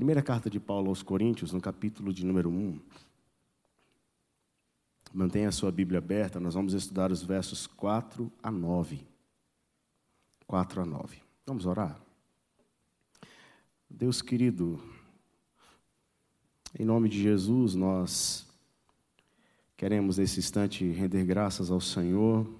Primeira 0.00 0.22
carta 0.22 0.48
de 0.48 0.58
Paulo 0.58 0.88
aos 0.88 1.02
Coríntios, 1.02 1.52
no 1.52 1.60
capítulo 1.60 2.10
de 2.10 2.24
número 2.24 2.48
1. 2.48 2.80
Mantenha 5.12 5.50
a 5.50 5.52
sua 5.52 5.70
Bíblia 5.70 5.98
aberta, 5.98 6.40
nós 6.40 6.54
vamos 6.54 6.72
estudar 6.72 7.12
os 7.12 7.22
versos 7.22 7.66
4 7.66 8.32
a 8.42 8.50
9. 8.50 9.06
4 10.46 10.80
a 10.80 10.86
9. 10.86 11.18
Vamos 11.44 11.66
orar? 11.66 12.00
Deus 13.90 14.22
querido, 14.22 14.82
em 16.78 16.84
nome 16.86 17.06
de 17.06 17.22
Jesus, 17.22 17.74
nós 17.74 18.46
queremos 19.76 20.16
nesse 20.16 20.40
instante 20.40 20.90
render 20.90 21.26
graças 21.26 21.70
ao 21.70 21.78
Senhor 21.78 22.50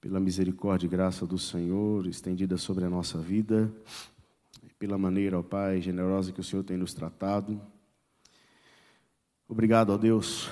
pela 0.00 0.18
misericórdia 0.18 0.86
e 0.86 0.90
graça 0.90 1.24
do 1.24 1.38
Senhor 1.38 2.08
estendida 2.08 2.56
sobre 2.56 2.84
a 2.84 2.90
nossa 2.90 3.18
vida 3.18 3.72
pela 4.78 4.98
maneira, 4.98 5.38
ó 5.38 5.42
Pai, 5.42 5.80
generosa 5.80 6.32
que 6.32 6.40
o 6.40 6.44
Senhor 6.44 6.62
tem 6.62 6.76
nos 6.76 6.94
tratado. 6.94 7.60
Obrigado, 9.48 9.90
ó 9.90 9.96
Deus, 9.96 10.50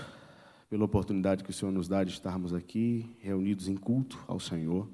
pela 0.69 0.85
oportunidade 0.85 1.43
que 1.43 1.51
o 1.51 1.53
Senhor 1.53 1.73
nos 1.73 1.89
dá 1.89 2.05
de 2.05 2.13
estarmos 2.13 2.53
aqui, 2.55 3.15
reunidos 3.21 3.69
em 3.69 3.77
culto 3.77 4.23
ao 4.27 4.39
Senhor. 4.39 4.89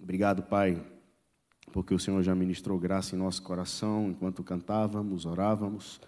Obrigado, 0.00 0.42
Pai, 0.42 0.82
porque 1.72 1.94
o 1.94 1.98
Senhor 1.98 2.22
já 2.22 2.34
ministrou 2.34 2.78
graça 2.78 3.14
em 3.14 3.18
nosso 3.18 3.42
coração 3.42 4.10
enquanto 4.10 4.42
cantávamos, 4.42 5.26
orávamos. 5.26 6.00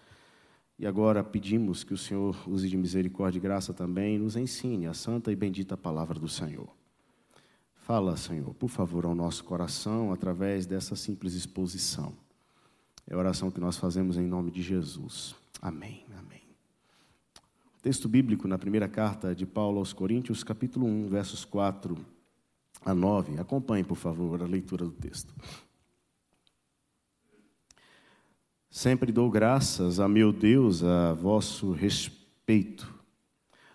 E 0.78 0.86
agora 0.86 1.22
pedimos 1.22 1.84
que 1.84 1.92
o 1.92 1.98
Senhor 1.98 2.36
use 2.48 2.68
de 2.68 2.76
misericórdia 2.76 3.38
e 3.38 3.42
graça 3.42 3.74
também 3.74 4.16
e 4.16 4.18
nos 4.18 4.34
ensine 4.34 4.86
a 4.86 4.94
santa 4.94 5.30
e 5.30 5.36
bendita 5.36 5.76
palavra 5.76 6.18
do 6.18 6.28
Senhor. 6.28 6.79
Fala, 7.90 8.16
Senhor, 8.16 8.54
por 8.54 8.70
favor, 8.70 9.04
ao 9.04 9.16
nosso 9.16 9.42
coração 9.42 10.12
através 10.12 10.64
dessa 10.64 10.94
simples 10.94 11.34
exposição. 11.34 12.12
É 13.04 13.14
a 13.14 13.18
oração 13.18 13.50
que 13.50 13.58
nós 13.58 13.76
fazemos 13.76 14.16
em 14.16 14.28
nome 14.28 14.52
de 14.52 14.62
Jesus. 14.62 15.34
Amém. 15.60 16.04
Amém. 16.16 16.40
Texto 17.82 18.08
bíblico 18.08 18.46
na 18.46 18.56
primeira 18.56 18.88
carta 18.88 19.34
de 19.34 19.44
Paulo 19.44 19.78
aos 19.80 19.92
Coríntios, 19.92 20.44
capítulo 20.44 20.86
1, 20.86 21.08
versos 21.08 21.44
4 21.44 21.98
a 22.84 22.94
9. 22.94 23.40
Acompanhe, 23.40 23.82
por 23.82 23.96
favor, 23.96 24.40
a 24.40 24.46
leitura 24.46 24.84
do 24.84 24.92
texto. 24.92 25.34
Sempre 28.70 29.10
dou 29.10 29.28
graças 29.28 29.98
a 29.98 30.06
meu 30.06 30.32
Deus 30.32 30.84
a 30.84 31.12
vosso 31.14 31.72
respeito 31.72 32.99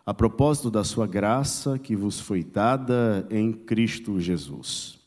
a 0.05 0.13
propósito 0.13 0.69
da 0.69 0.83
sua 0.83 1.07
graça 1.07 1.79
que 1.79 1.95
vos 1.95 2.19
foi 2.19 2.43
dada 2.43 3.27
em 3.31 3.51
Cristo 3.51 4.19
Jesus. 4.19 4.99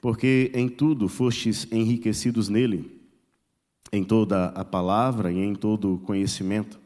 Porque 0.00 0.50
em 0.52 0.68
tudo 0.68 1.08
fostes 1.08 1.70
enriquecidos 1.70 2.48
nele, 2.48 3.00
em 3.92 4.02
toda 4.02 4.46
a 4.46 4.64
palavra 4.64 5.30
e 5.30 5.38
em 5.38 5.54
todo 5.54 5.94
o 5.94 5.98
conhecimento, 5.98 6.80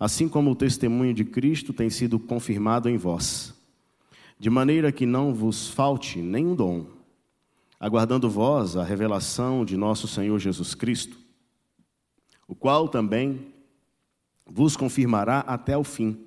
assim 0.00 0.26
como 0.26 0.50
o 0.50 0.56
testemunho 0.56 1.12
de 1.12 1.24
Cristo 1.24 1.72
tem 1.72 1.90
sido 1.90 2.18
confirmado 2.18 2.88
em 2.88 2.96
vós, 2.96 3.54
de 4.38 4.48
maneira 4.48 4.90
que 4.90 5.04
não 5.04 5.34
vos 5.34 5.68
falte 5.68 6.20
nenhum 6.20 6.54
dom, 6.54 6.86
aguardando 7.78 8.30
vós 8.30 8.74
a 8.74 8.84
revelação 8.84 9.64
de 9.64 9.76
nosso 9.76 10.08
Senhor 10.08 10.38
Jesus 10.38 10.74
Cristo, 10.74 11.18
o 12.48 12.54
qual 12.54 12.88
também 12.88 13.51
vos 14.46 14.76
confirmará 14.76 15.40
até 15.40 15.76
o 15.76 15.84
fim, 15.84 16.18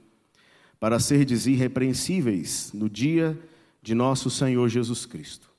para 0.79 0.99
serdes 0.99 1.45
irrepreensíveis 1.45 2.71
no 2.73 2.89
dia 2.89 3.39
de 3.81 3.95
nosso 3.95 4.29
Senhor 4.29 4.67
Jesus 4.69 5.05
Cristo. 5.05 5.49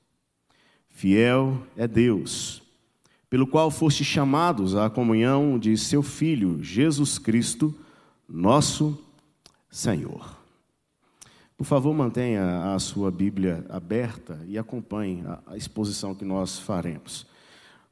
Fiel 0.89 1.61
é 1.75 1.87
Deus, 1.87 2.61
pelo 3.29 3.45
qual 3.45 3.69
foste 3.69 4.03
chamados 4.03 4.75
à 4.75 4.89
comunhão 4.89 5.59
de 5.59 5.77
seu 5.77 6.01
Filho, 6.01 6.63
Jesus 6.63 7.19
Cristo, 7.19 7.75
nosso 8.27 8.97
Senhor. 9.69 10.37
Por 11.57 11.65
favor, 11.65 11.93
mantenha 11.93 12.73
a 12.73 12.79
sua 12.79 13.09
Bíblia 13.09 13.65
aberta 13.69 14.39
e 14.47 14.57
acompanhe 14.57 15.23
a 15.45 15.57
exposição 15.57 16.13
que 16.13 16.23
nós 16.23 16.59
faremos. 16.59 17.25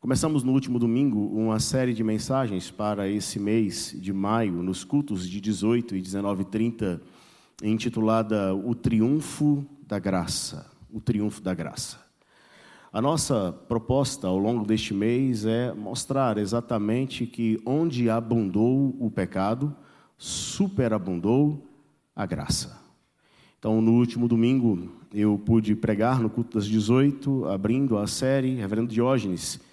Começamos 0.06 0.44
no 0.44 0.52
último 0.52 0.78
domingo 0.78 1.18
uma 1.36 1.60
série 1.60 1.92
de 1.92 2.04
mensagens 2.04 2.70
para 2.70 3.10
esse 3.10 3.40
mês 3.40 3.92
de 4.00 4.14
maio, 4.14 4.62
nos 4.62 4.84
cultos 4.84 5.28
de 5.28 5.42
18 5.42 5.96
e 5.96 6.00
19 6.00 6.44
e 6.44 6.46
30, 6.46 7.02
intitulada 7.64 8.54
O 8.54 8.76
Triunfo 8.76 9.66
da 9.82 9.98
Graça. 9.98 10.70
O 10.94 11.02
Triunfo 11.02 11.42
da 11.42 11.56
Graça. 11.56 12.00
A 12.94 13.02
nossa 13.02 13.52
proposta 13.68 14.28
ao 14.28 14.38
longo 14.38 14.64
deste 14.64 14.94
mês 14.94 15.44
é 15.44 15.74
mostrar 15.74 16.38
exatamente 16.38 17.26
que 17.26 17.60
onde 17.66 18.08
abundou 18.08 18.96
o 19.00 19.10
pecado, 19.10 19.76
superabundou 20.20 21.68
a 22.16 22.28
graça. 22.28 22.80
Então, 23.58 23.82
no 23.82 23.94
último 23.94 24.28
domingo, 24.28 24.88
eu 25.12 25.36
pude 25.44 25.76
pregar 25.76 26.20
no 26.20 26.30
culto 26.30 26.60
das 26.60 26.68
18, 26.68 27.46
abrindo 27.46 27.98
a 27.98 28.06
série 28.06 28.54
Reverendo 28.54 28.94
Diógenes 28.94 29.65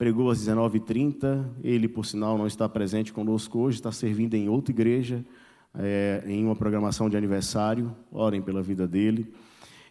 pregou 0.00 0.30
às 0.30 0.38
19h30. 0.38 1.44
Ele, 1.62 1.86
por 1.86 2.06
sinal, 2.06 2.38
não 2.38 2.46
está 2.46 2.66
presente 2.66 3.12
conosco 3.12 3.58
hoje, 3.58 3.76
está 3.76 3.92
servindo 3.92 4.32
em 4.32 4.48
outra 4.48 4.72
igreja, 4.72 5.22
é, 5.74 6.24
em 6.26 6.42
uma 6.42 6.56
programação 6.56 7.10
de 7.10 7.18
aniversário. 7.18 7.94
Orem 8.10 8.40
pela 8.40 8.62
vida 8.62 8.88
dele. 8.88 9.30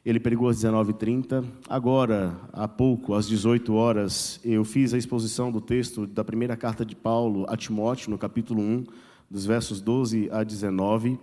Ele 0.03 0.19
pregou 0.19 0.49
às 0.49 0.57
19h30. 0.63 1.45
Agora, 1.69 2.35
há 2.51 2.67
pouco, 2.67 3.13
às 3.13 3.27
18 3.27 3.71
horas, 3.75 4.41
eu 4.43 4.65
fiz 4.65 4.95
a 4.95 4.97
exposição 4.97 5.51
do 5.51 5.61
texto 5.61 6.07
da 6.07 6.23
primeira 6.23 6.57
carta 6.57 6.83
de 6.83 6.95
Paulo 6.95 7.45
a 7.47 7.55
Timóteo, 7.55 8.09
no 8.09 8.17
capítulo 8.17 8.63
1, 8.63 8.85
dos 9.29 9.45
versos 9.45 9.79
12 9.79 10.27
a 10.31 10.43
19. 10.43 11.19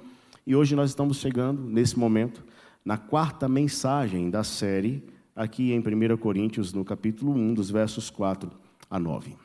E 0.46 0.54
hoje 0.54 0.76
nós 0.76 0.90
estamos 0.90 1.16
chegando, 1.16 1.60
nesse 1.60 1.98
momento, 1.98 2.44
na 2.84 2.96
quarta 2.96 3.48
mensagem 3.48 4.30
da 4.30 4.44
série, 4.44 5.02
aqui 5.34 5.72
em 5.72 5.80
1 5.80 6.16
Coríntios, 6.18 6.72
no 6.72 6.84
capítulo 6.84 7.32
1, 7.32 7.54
dos 7.54 7.68
versos 7.68 8.10
4 8.10 8.64
a 8.90 8.98
9. 8.98 9.36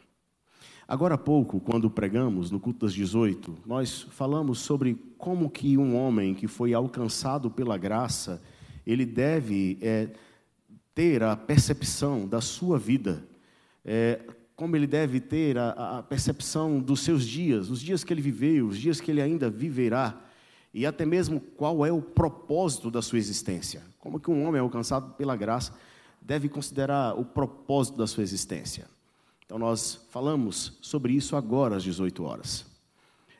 Agora 0.87 1.15
há 1.15 1.17
pouco, 1.17 1.59
quando 1.59 1.89
pregamos 1.89 2.51
no 2.51 2.59
culto 2.59 2.85
das 2.85 2.93
18, 2.93 3.59
nós 3.65 4.07
falamos 4.11 4.59
sobre 4.59 4.95
como 5.17 5.49
que 5.49 5.77
um 5.77 5.95
homem 5.95 6.33
que 6.33 6.47
foi 6.47 6.73
alcançado 6.73 7.49
pela 7.49 7.77
graça, 7.77 8.41
ele 8.85 9.05
deve 9.05 9.77
é, 9.81 10.09
ter 10.93 11.23
a 11.23 11.35
percepção 11.35 12.27
da 12.27 12.41
sua 12.41 12.77
vida, 12.77 13.25
é, 13.85 14.19
como 14.55 14.75
ele 14.75 14.85
deve 14.85 15.19
ter 15.19 15.57
a, 15.57 15.99
a 15.99 16.03
percepção 16.03 16.79
dos 16.79 16.99
seus 16.99 17.25
dias, 17.25 17.69
os 17.69 17.79
dias 17.81 18.03
que 18.03 18.13
ele 18.13 18.21
viveu, 18.21 18.67
os 18.67 18.77
dias 18.77 18.99
que 18.99 19.11
ele 19.11 19.21
ainda 19.21 19.49
viverá, 19.49 20.21
e 20.73 20.85
até 20.85 21.05
mesmo 21.05 21.39
qual 21.39 21.85
é 21.85 21.91
o 21.91 22.01
propósito 22.01 22.91
da 22.91 23.01
sua 23.01 23.17
existência. 23.17 23.81
Como 23.97 24.19
que 24.19 24.29
um 24.29 24.45
homem 24.45 24.59
alcançado 24.59 25.13
pela 25.13 25.35
graça 25.35 25.73
deve 26.21 26.49
considerar 26.49 27.17
o 27.17 27.25
propósito 27.25 27.97
da 27.97 28.07
sua 28.07 28.23
existência. 28.23 28.87
Então, 29.51 29.59
nós 29.59 29.99
falamos 30.09 30.77
sobre 30.81 31.11
isso 31.11 31.35
agora 31.35 31.75
às 31.75 31.83
18 31.83 32.23
horas. 32.23 32.65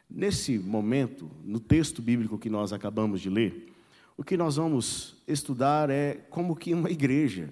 Nesse 0.10 0.60
momento, 0.60 1.32
no 1.42 1.58
texto 1.58 2.02
bíblico 2.02 2.38
que 2.38 2.50
nós 2.50 2.74
acabamos 2.74 3.22
de 3.22 3.30
ler, 3.30 3.74
o 4.18 4.22
que 4.22 4.36
nós 4.36 4.58
vamos 4.58 5.16
estudar 5.26 5.90
é 5.90 6.16
como 6.30 6.54
que 6.54 6.74
uma 6.74 6.92
igreja 6.92 7.50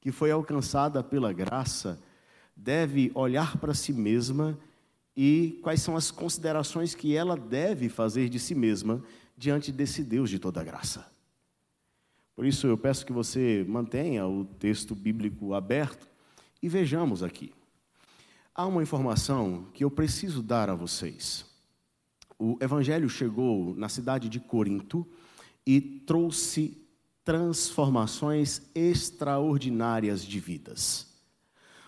que 0.00 0.10
foi 0.10 0.32
alcançada 0.32 1.04
pela 1.04 1.32
graça 1.32 2.02
deve 2.56 3.12
olhar 3.14 3.58
para 3.58 3.74
si 3.74 3.92
mesma 3.92 4.58
e 5.16 5.60
quais 5.62 5.80
são 5.80 5.94
as 5.94 6.10
considerações 6.10 6.96
que 6.96 7.14
ela 7.14 7.36
deve 7.36 7.88
fazer 7.88 8.28
de 8.28 8.40
si 8.40 8.56
mesma 8.56 9.04
diante 9.36 9.70
desse 9.70 10.02
Deus 10.02 10.28
de 10.28 10.40
toda 10.40 10.64
graça. 10.64 11.06
Por 12.34 12.44
isso 12.44 12.66
eu 12.66 12.76
peço 12.76 13.06
que 13.06 13.12
você 13.12 13.64
mantenha 13.68 14.26
o 14.26 14.44
texto 14.44 14.96
bíblico 14.96 15.54
aberto 15.54 16.08
e 16.60 16.68
vejamos 16.68 17.22
aqui. 17.22 17.52
Há 18.60 18.66
uma 18.66 18.82
informação 18.82 19.68
que 19.72 19.82
eu 19.82 19.90
preciso 19.90 20.42
dar 20.42 20.68
a 20.68 20.74
vocês. 20.74 21.46
O 22.38 22.58
evangelho 22.60 23.08
chegou 23.08 23.74
na 23.74 23.88
cidade 23.88 24.28
de 24.28 24.38
Corinto 24.38 25.08
e 25.66 25.80
trouxe 25.80 26.76
transformações 27.24 28.60
extraordinárias 28.74 30.22
de 30.22 30.38
vidas. 30.38 31.06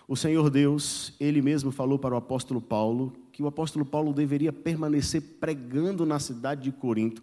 O 0.07 0.15
Senhor 0.15 0.49
Deus, 0.49 1.13
ele 1.19 1.43
mesmo 1.43 1.71
falou 1.71 1.99
para 1.99 2.15
o 2.15 2.17
apóstolo 2.17 2.59
Paulo 2.59 3.13
que 3.31 3.43
o 3.43 3.47
apóstolo 3.47 3.85
Paulo 3.85 4.11
deveria 4.11 4.51
permanecer 4.51 5.21
pregando 5.39 6.07
na 6.07 6.17
cidade 6.17 6.63
de 6.63 6.71
Corinto, 6.71 7.21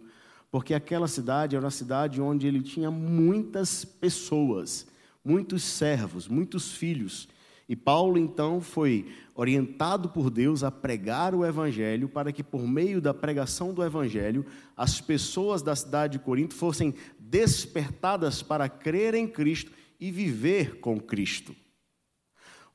porque 0.49 0.73
aquela 0.73 1.09
cidade 1.09 1.57
era 1.57 1.65
uma 1.65 1.71
cidade 1.71 2.21
onde 2.21 2.47
ele 2.47 2.61
tinha 2.61 2.89
muitas 2.89 3.83
pessoas, 3.83 4.87
muitos 5.21 5.61
servos, 5.61 6.25
muitos 6.29 6.71
filhos. 6.71 7.27
E 7.71 7.75
Paulo 7.75 8.17
então 8.17 8.59
foi 8.59 9.07
orientado 9.33 10.09
por 10.09 10.29
Deus 10.29 10.61
a 10.61 10.69
pregar 10.69 11.33
o 11.33 11.45
evangelho 11.45 12.09
para 12.09 12.33
que 12.33 12.43
por 12.43 12.67
meio 12.67 12.99
da 12.99 13.13
pregação 13.13 13.73
do 13.73 13.81
evangelho 13.81 14.45
as 14.75 14.99
pessoas 14.99 15.61
da 15.61 15.73
cidade 15.73 16.17
de 16.17 16.23
Corinto 16.25 16.53
fossem 16.53 16.93
despertadas 17.17 18.43
para 18.43 18.67
crer 18.67 19.13
em 19.13 19.25
Cristo 19.25 19.71
e 19.97 20.11
viver 20.11 20.81
com 20.81 20.99
Cristo. 20.99 21.55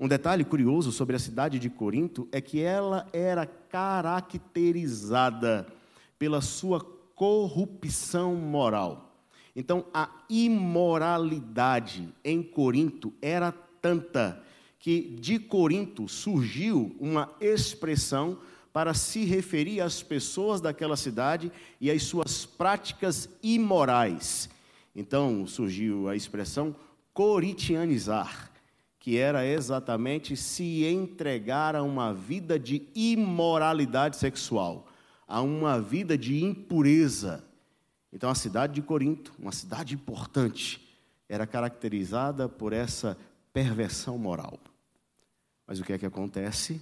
Um 0.01 0.09
detalhe 0.09 0.47
curioso 0.47 0.91
sobre 0.91 1.15
a 1.15 1.19
cidade 1.19 1.59
de 1.59 1.69
Corinto 1.69 2.27
é 2.33 2.41
que 2.41 2.63
ela 2.63 3.07
era 3.13 3.45
caracterizada 3.45 5.67
pela 6.19 6.41
sua 6.41 6.81
corrupção 7.15 8.35
moral. 8.35 9.15
Então, 9.55 9.85
a 9.93 10.09
imoralidade 10.31 12.09
em 12.25 12.43
Corinto 12.43 13.13
era 13.21 13.53
tanta 13.53 14.46
que 14.79 15.17
de 15.21 15.39
Corinto 15.39 16.09
surgiu 16.09 16.95
uma 17.01 17.33
expressão 17.41 18.39
para 18.73 18.93
se 18.93 19.25
referir 19.25 19.81
às 19.81 20.03
pessoas 20.03 20.61
daquela 20.61 20.97
cidade 20.97 21.51
e 21.81 21.91
às 21.91 22.03
suas 22.03 22.45
práticas 22.45 23.29
imorais. 23.43 24.51
Então 24.95 25.47
surgiu 25.47 26.09
a 26.09 26.15
expressão 26.15 26.77
corintianizar, 27.15 28.51
que 29.01 29.17
era 29.17 29.47
exatamente 29.47 30.37
se 30.37 30.85
entregar 30.85 31.75
a 31.75 31.83
uma 31.83 32.13
vida 32.13 32.59
de 32.59 32.83
imoralidade 32.95 34.17
sexual, 34.17 34.87
a 35.27 35.41
uma 35.41 35.81
vida 35.81 36.19
de 36.19 36.45
impureza. 36.45 37.43
Então 38.13 38.29
a 38.29 38.35
cidade 38.35 38.75
de 38.75 38.83
Corinto, 38.83 39.33
uma 39.39 39.53
cidade 39.53 39.95
importante, 39.95 40.87
era 41.29 41.47
caracterizada 41.47 42.49
por 42.49 42.75
essa 42.75 43.17
perversão 43.57 44.19
moral. 44.19 44.61
Mas 45.67 45.81
o 45.81 45.83
que 45.83 45.95
é 45.95 45.97
que 45.97 46.05
acontece? 46.05 46.79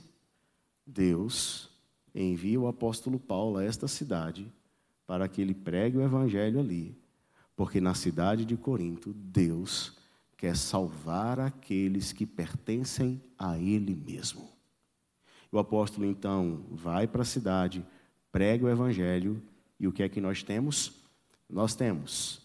Deus 0.85 1.71
envia 2.13 2.59
o 2.59 2.67
apóstolo 2.67 3.17
Paulo 3.17 3.59
a 3.59 3.65
esta 3.65 3.87
cidade 3.87 4.53
para 5.07 5.29
que 5.29 5.41
ele 5.41 5.55
pregue 5.55 5.99
o 5.99 6.03
evangelho 6.03 6.59
ali, 6.59 6.99
porque 7.55 7.81
na 7.81 7.95
cidade 7.95 8.45
de 8.45 8.57
Corinto, 8.57 9.13
Deus 9.13 9.97
quer 10.37 10.57
salvar 10.57 11.39
aqueles 11.39 12.13
que 12.13 12.27
pertencem 12.27 13.23
a 13.39 13.57
ele 13.57 13.95
mesmo. 13.95 14.51
O 15.53 15.61
apóstolo 15.61 16.05
então 16.05 16.65
vai 16.73 17.07
para 17.07 17.23
a 17.23 17.25
cidade, 17.25 17.87
prega 18.33 18.67
o 18.67 18.69
evangelho, 18.69 19.41
e 19.79 19.87
o 19.87 19.93
que 19.93 20.03
é 20.03 20.09
que 20.09 20.21
nós 20.21 20.43
temos? 20.43 20.93
Nós 21.49 21.77
temos 21.77 22.43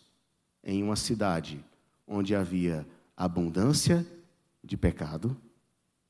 em 0.64 0.84
uma 0.84 0.96
cidade 0.96 1.66
onde 2.06 2.36
havia 2.36 2.86
abundância 3.18 4.06
de 4.64 4.78
pecado, 4.78 5.36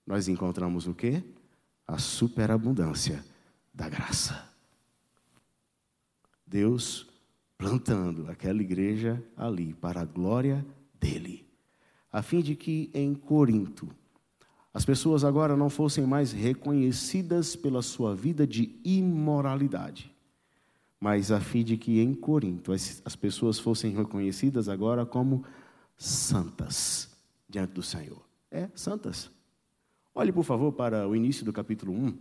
nós 0.06 0.28
encontramos 0.28 0.88
o 0.88 0.94
quê? 0.94 1.24
A 1.88 1.98
superabundância 1.98 3.24
da 3.74 3.88
graça. 3.88 4.50
Deus 6.46 7.08
plantando 7.58 8.30
aquela 8.32 8.62
igreja 8.62 9.24
ali 9.36 9.74
para 9.74 10.02
a 10.02 10.06
glória 10.06 10.66
dele, 11.00 11.46
a 12.12 12.22
fim 12.22 12.42
de 12.42 12.56
que 12.56 12.90
em 12.94 13.14
Corinto 13.14 13.88
as 14.74 14.86
pessoas 14.86 15.24
agora 15.24 15.58
não 15.58 15.70
fossem 15.70 16.06
mais 16.06 16.32
reconhecidas 16.32 17.56
pela 17.56 17.82
sua 17.82 18.16
vida 18.16 18.48
de 18.48 18.80
imoralidade, 18.84 20.16
mas 21.00 21.32
a 21.32 21.40
fim 21.40 21.64
de 21.64 21.76
que 21.76 22.00
em 22.00 22.14
Corinto 22.14 22.72
as, 22.72 23.02
as 23.04 23.16
pessoas 23.16 23.60
fossem 23.60 23.92
reconhecidas 23.92 24.70
agora 24.70 25.06
como 25.06 25.44
santas 25.98 27.10
diante 27.48 27.74
do 27.74 27.84
Senhor. 27.84 28.29
É, 28.52 28.68
santas. 28.74 29.30
Olhe, 30.14 30.32
por 30.32 30.44
favor, 30.44 30.72
para 30.72 31.08
o 31.08 31.16
início 31.16 31.46
do 31.46 31.54
capítulo 31.54 31.94
1. 31.94 32.18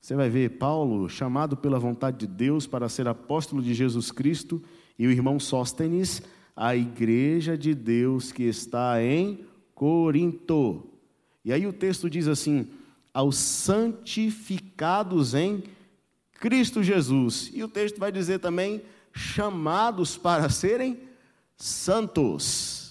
Você 0.00 0.16
vai 0.16 0.28
ver 0.28 0.58
Paulo 0.58 1.08
chamado 1.08 1.56
pela 1.56 1.78
vontade 1.78 2.18
de 2.18 2.26
Deus 2.26 2.66
para 2.66 2.88
ser 2.88 3.06
apóstolo 3.06 3.62
de 3.62 3.74
Jesus 3.74 4.10
Cristo 4.10 4.62
e 4.98 5.06
o 5.06 5.10
irmão 5.10 5.38
Sóstenes, 5.38 6.22
a 6.56 6.74
igreja 6.74 7.56
de 7.56 7.74
Deus 7.74 8.32
que 8.32 8.42
está 8.42 9.02
em 9.02 9.44
Corinto. 9.74 10.88
E 11.44 11.52
aí 11.52 11.66
o 11.66 11.72
texto 11.72 12.10
diz 12.10 12.26
assim: 12.28 12.68
aos 13.12 13.36
santificados 13.36 15.34
em 15.34 15.62
Cristo 16.34 16.82
Jesus. 16.82 17.50
E 17.52 17.62
o 17.62 17.68
texto 17.68 17.98
vai 17.98 18.10
dizer 18.10 18.38
também: 18.40 18.82
chamados 19.12 20.16
para 20.16 20.48
serem 20.48 20.98
santos. 21.56 22.81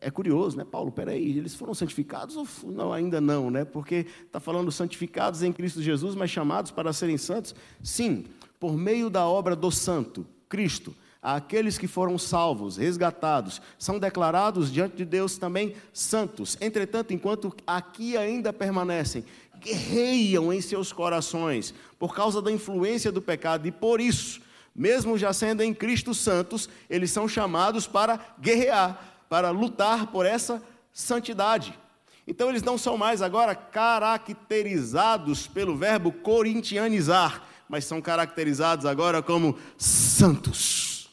É 0.00 0.10
curioso, 0.10 0.56
né, 0.56 0.64
Paulo? 0.64 0.92
Peraí, 0.92 1.38
eles 1.38 1.54
foram 1.54 1.74
santificados 1.74 2.36
ou 2.36 2.46
não, 2.70 2.92
ainda 2.92 3.20
não, 3.20 3.50
né? 3.50 3.64
Porque 3.64 4.06
está 4.24 4.40
falando 4.40 4.70
santificados 4.70 5.42
em 5.42 5.52
Cristo 5.52 5.82
Jesus, 5.82 6.14
mas 6.14 6.30
chamados 6.30 6.70
para 6.70 6.92
serem 6.92 7.18
santos? 7.18 7.54
Sim, 7.82 8.24
por 8.60 8.76
meio 8.76 9.10
da 9.10 9.26
obra 9.26 9.54
do 9.54 9.70
Santo, 9.70 10.26
Cristo. 10.48 10.94
Aqueles 11.20 11.76
que 11.76 11.88
foram 11.88 12.16
salvos, 12.16 12.76
resgatados, 12.76 13.60
são 13.76 13.98
declarados 13.98 14.72
diante 14.72 14.96
de 14.96 15.04
Deus 15.04 15.36
também 15.36 15.74
santos. 15.92 16.56
Entretanto, 16.60 17.12
enquanto 17.12 17.52
aqui 17.66 18.16
ainda 18.16 18.52
permanecem, 18.52 19.24
guerreiam 19.60 20.52
em 20.52 20.60
seus 20.60 20.92
corações 20.92 21.74
por 21.98 22.14
causa 22.14 22.40
da 22.40 22.52
influência 22.52 23.10
do 23.10 23.20
pecado 23.20 23.66
e 23.66 23.72
por 23.72 24.00
isso, 24.00 24.40
mesmo 24.74 25.18
já 25.18 25.32
sendo 25.32 25.60
em 25.62 25.74
Cristo 25.74 26.14
santos, 26.14 26.68
eles 26.88 27.10
são 27.10 27.26
chamados 27.26 27.86
para 27.86 28.36
guerrear 28.40 29.17
para 29.28 29.50
lutar 29.50 30.08
por 30.08 30.26
essa 30.26 30.62
santidade. 30.92 31.78
Então 32.26 32.50
eles 32.50 32.62
não 32.62 32.76
são 32.76 32.96
mais 32.96 33.22
agora 33.22 33.54
caracterizados 33.54 35.46
pelo 35.46 35.76
verbo 35.76 36.12
corintianizar, 36.12 37.42
mas 37.68 37.84
são 37.84 38.02
caracterizados 38.02 38.84
agora 38.84 39.22
como 39.22 39.58
santos. 39.78 41.10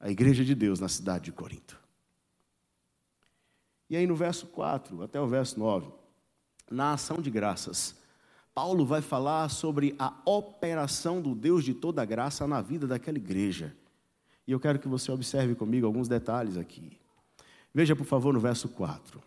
A 0.00 0.10
igreja 0.10 0.44
de 0.44 0.54
Deus 0.54 0.80
na 0.80 0.88
cidade 0.88 1.26
de 1.26 1.32
Corinto. 1.32 1.80
E 3.88 3.96
aí 3.96 4.06
no 4.06 4.16
verso 4.16 4.46
4 4.46 5.02
até 5.02 5.20
o 5.20 5.28
verso 5.28 5.58
9, 5.58 5.92
na 6.70 6.94
ação 6.94 7.20
de 7.20 7.30
graças, 7.30 7.94
Paulo 8.54 8.84
vai 8.84 9.00
falar 9.00 9.48
sobre 9.48 9.94
a 9.98 10.12
operação 10.24 11.20
do 11.22 11.34
Deus 11.34 11.64
de 11.64 11.74
toda 11.74 12.04
graça 12.04 12.46
na 12.46 12.60
vida 12.60 12.86
daquela 12.86 13.18
igreja. 13.18 13.76
E 14.46 14.52
eu 14.52 14.60
quero 14.60 14.78
que 14.78 14.88
você 14.88 15.10
observe 15.12 15.54
comigo 15.54 15.86
alguns 15.86 16.08
detalhes 16.08 16.56
aqui. 16.56 16.98
Veja, 17.74 17.96
por 17.96 18.04
favor, 18.04 18.32
no 18.34 18.40
verso 18.40 18.68
4. 18.68 19.22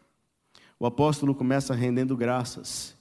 O 0.79 0.85
apóstolo 0.85 1.33
começa 1.33 1.73
rendendo 1.73 2.15
graças. 2.17 2.95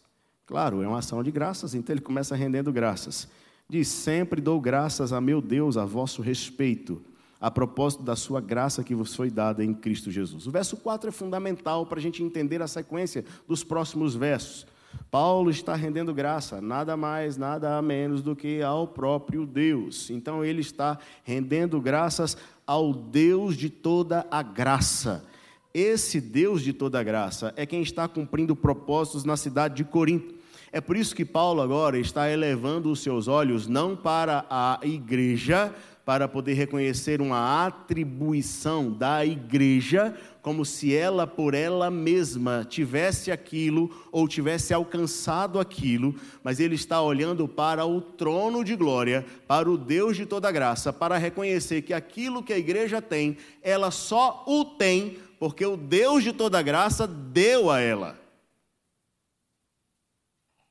Claro, 0.46 0.82
é 0.82 0.88
uma 0.88 0.98
ação 0.98 1.22
de 1.22 1.30
graças, 1.30 1.74
então 1.74 1.92
ele 1.92 2.00
começa 2.00 2.36
rendendo 2.36 2.72
graças. 2.72 3.28
Diz: 3.68 3.88
Sempre 3.88 4.40
dou 4.40 4.60
graças 4.60 5.12
a 5.12 5.20
meu 5.20 5.40
Deus 5.40 5.76
a 5.76 5.84
vosso 5.84 6.22
respeito, 6.22 7.02
a 7.40 7.50
propósito 7.50 8.02
da 8.02 8.14
sua 8.14 8.40
graça 8.40 8.84
que 8.84 8.94
vos 8.94 9.14
foi 9.14 9.30
dada 9.30 9.64
em 9.64 9.74
Cristo 9.74 10.10
Jesus. 10.10 10.46
O 10.46 10.50
verso 10.50 10.76
4 10.76 11.08
é 11.08 11.12
fundamental 11.12 11.84
para 11.86 11.98
a 11.98 12.02
gente 12.02 12.22
entender 12.22 12.62
a 12.62 12.68
sequência 12.68 13.24
dos 13.48 13.64
próximos 13.64 14.14
versos. 14.14 14.66
Paulo 15.10 15.50
está 15.50 15.74
rendendo 15.74 16.12
graça, 16.12 16.60
nada 16.60 16.96
mais, 16.96 17.36
nada 17.36 17.80
menos 17.80 18.22
do 18.22 18.34
que 18.34 18.62
ao 18.62 18.88
próprio 18.88 19.46
Deus. 19.46 20.10
Então 20.10 20.44
ele 20.44 20.60
está 20.60 20.98
rendendo 21.22 21.80
graças 21.80 22.36
ao 22.66 22.92
Deus 22.92 23.56
de 23.56 23.70
toda 23.70 24.26
a 24.30 24.42
graça. 24.42 25.24
Esse 25.72 26.20
Deus 26.20 26.62
de 26.62 26.72
toda 26.72 27.00
a 27.00 27.02
graça 27.02 27.52
é 27.56 27.66
quem 27.66 27.82
está 27.82 28.06
cumprindo 28.08 28.54
propósitos 28.54 29.24
na 29.24 29.36
cidade 29.36 29.76
de 29.76 29.84
Corinto. 29.84 30.34
É 30.72 30.80
por 30.80 30.96
isso 30.96 31.14
que 31.14 31.24
Paulo 31.24 31.62
agora 31.62 31.98
está 31.98 32.28
elevando 32.28 32.90
os 32.90 33.00
seus 33.00 33.28
olhos 33.28 33.68
não 33.68 33.94
para 33.94 34.44
a 34.50 34.80
igreja, 34.82 35.72
para 36.04 36.28
poder 36.28 36.52
reconhecer 36.54 37.20
uma 37.20 37.66
atribuição 37.66 38.92
da 38.92 39.24
igreja, 39.24 40.14
como 40.42 40.64
se 40.64 40.94
ela 40.94 41.26
por 41.26 41.54
ela 41.54 41.90
mesma 41.90 42.66
tivesse 42.68 43.32
aquilo 43.32 43.90
ou 44.12 44.28
tivesse 44.28 44.74
alcançado 44.74 45.58
aquilo, 45.58 46.14
mas 46.42 46.60
ele 46.60 46.74
está 46.74 47.00
olhando 47.00 47.48
para 47.48 47.86
o 47.86 48.00
trono 48.00 48.62
de 48.62 48.76
glória, 48.76 49.24
para 49.48 49.70
o 49.70 49.78
Deus 49.78 50.16
de 50.16 50.26
toda 50.26 50.52
graça, 50.52 50.92
para 50.92 51.16
reconhecer 51.16 51.80
que 51.82 51.94
aquilo 51.94 52.42
que 52.42 52.52
a 52.52 52.58
igreja 52.58 53.00
tem, 53.00 53.38
ela 53.62 53.90
só 53.90 54.44
o 54.46 54.64
tem 54.64 55.16
porque 55.38 55.64
o 55.64 55.76
Deus 55.76 56.22
de 56.22 56.32
toda 56.32 56.62
graça 56.62 57.06
deu 57.06 57.70
a 57.70 57.80
ela. 57.80 58.18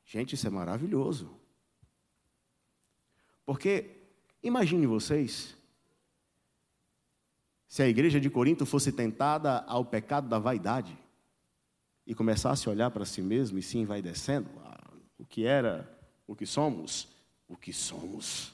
Gente, 0.06 0.36
isso 0.36 0.46
é 0.46 0.50
maravilhoso. 0.50 1.30
Porque 3.46 4.03
Imagine 4.44 4.86
vocês 4.86 5.56
se 7.74 7.82
a 7.82 7.88
igreja 7.88 8.20
de 8.20 8.30
Corinto 8.30 8.68
fosse 8.68 8.92
tentada 8.92 9.64
ao 9.64 9.84
pecado 9.84 10.28
da 10.28 10.38
vaidade 10.38 10.96
e 12.06 12.14
começasse 12.14 12.68
a 12.68 12.72
olhar 12.72 12.92
para 12.92 13.06
si 13.06 13.22
mesmo 13.22 13.58
e 13.58 13.64
se 13.64 13.80
envaidecendo, 13.80 14.48
ah, 14.64 14.94
o 15.18 15.26
que 15.26 15.46
era, 15.46 15.90
o 16.28 16.36
que 16.36 16.46
somos, 16.46 17.08
o 17.48 17.56
que 17.56 17.74
somos. 17.74 18.54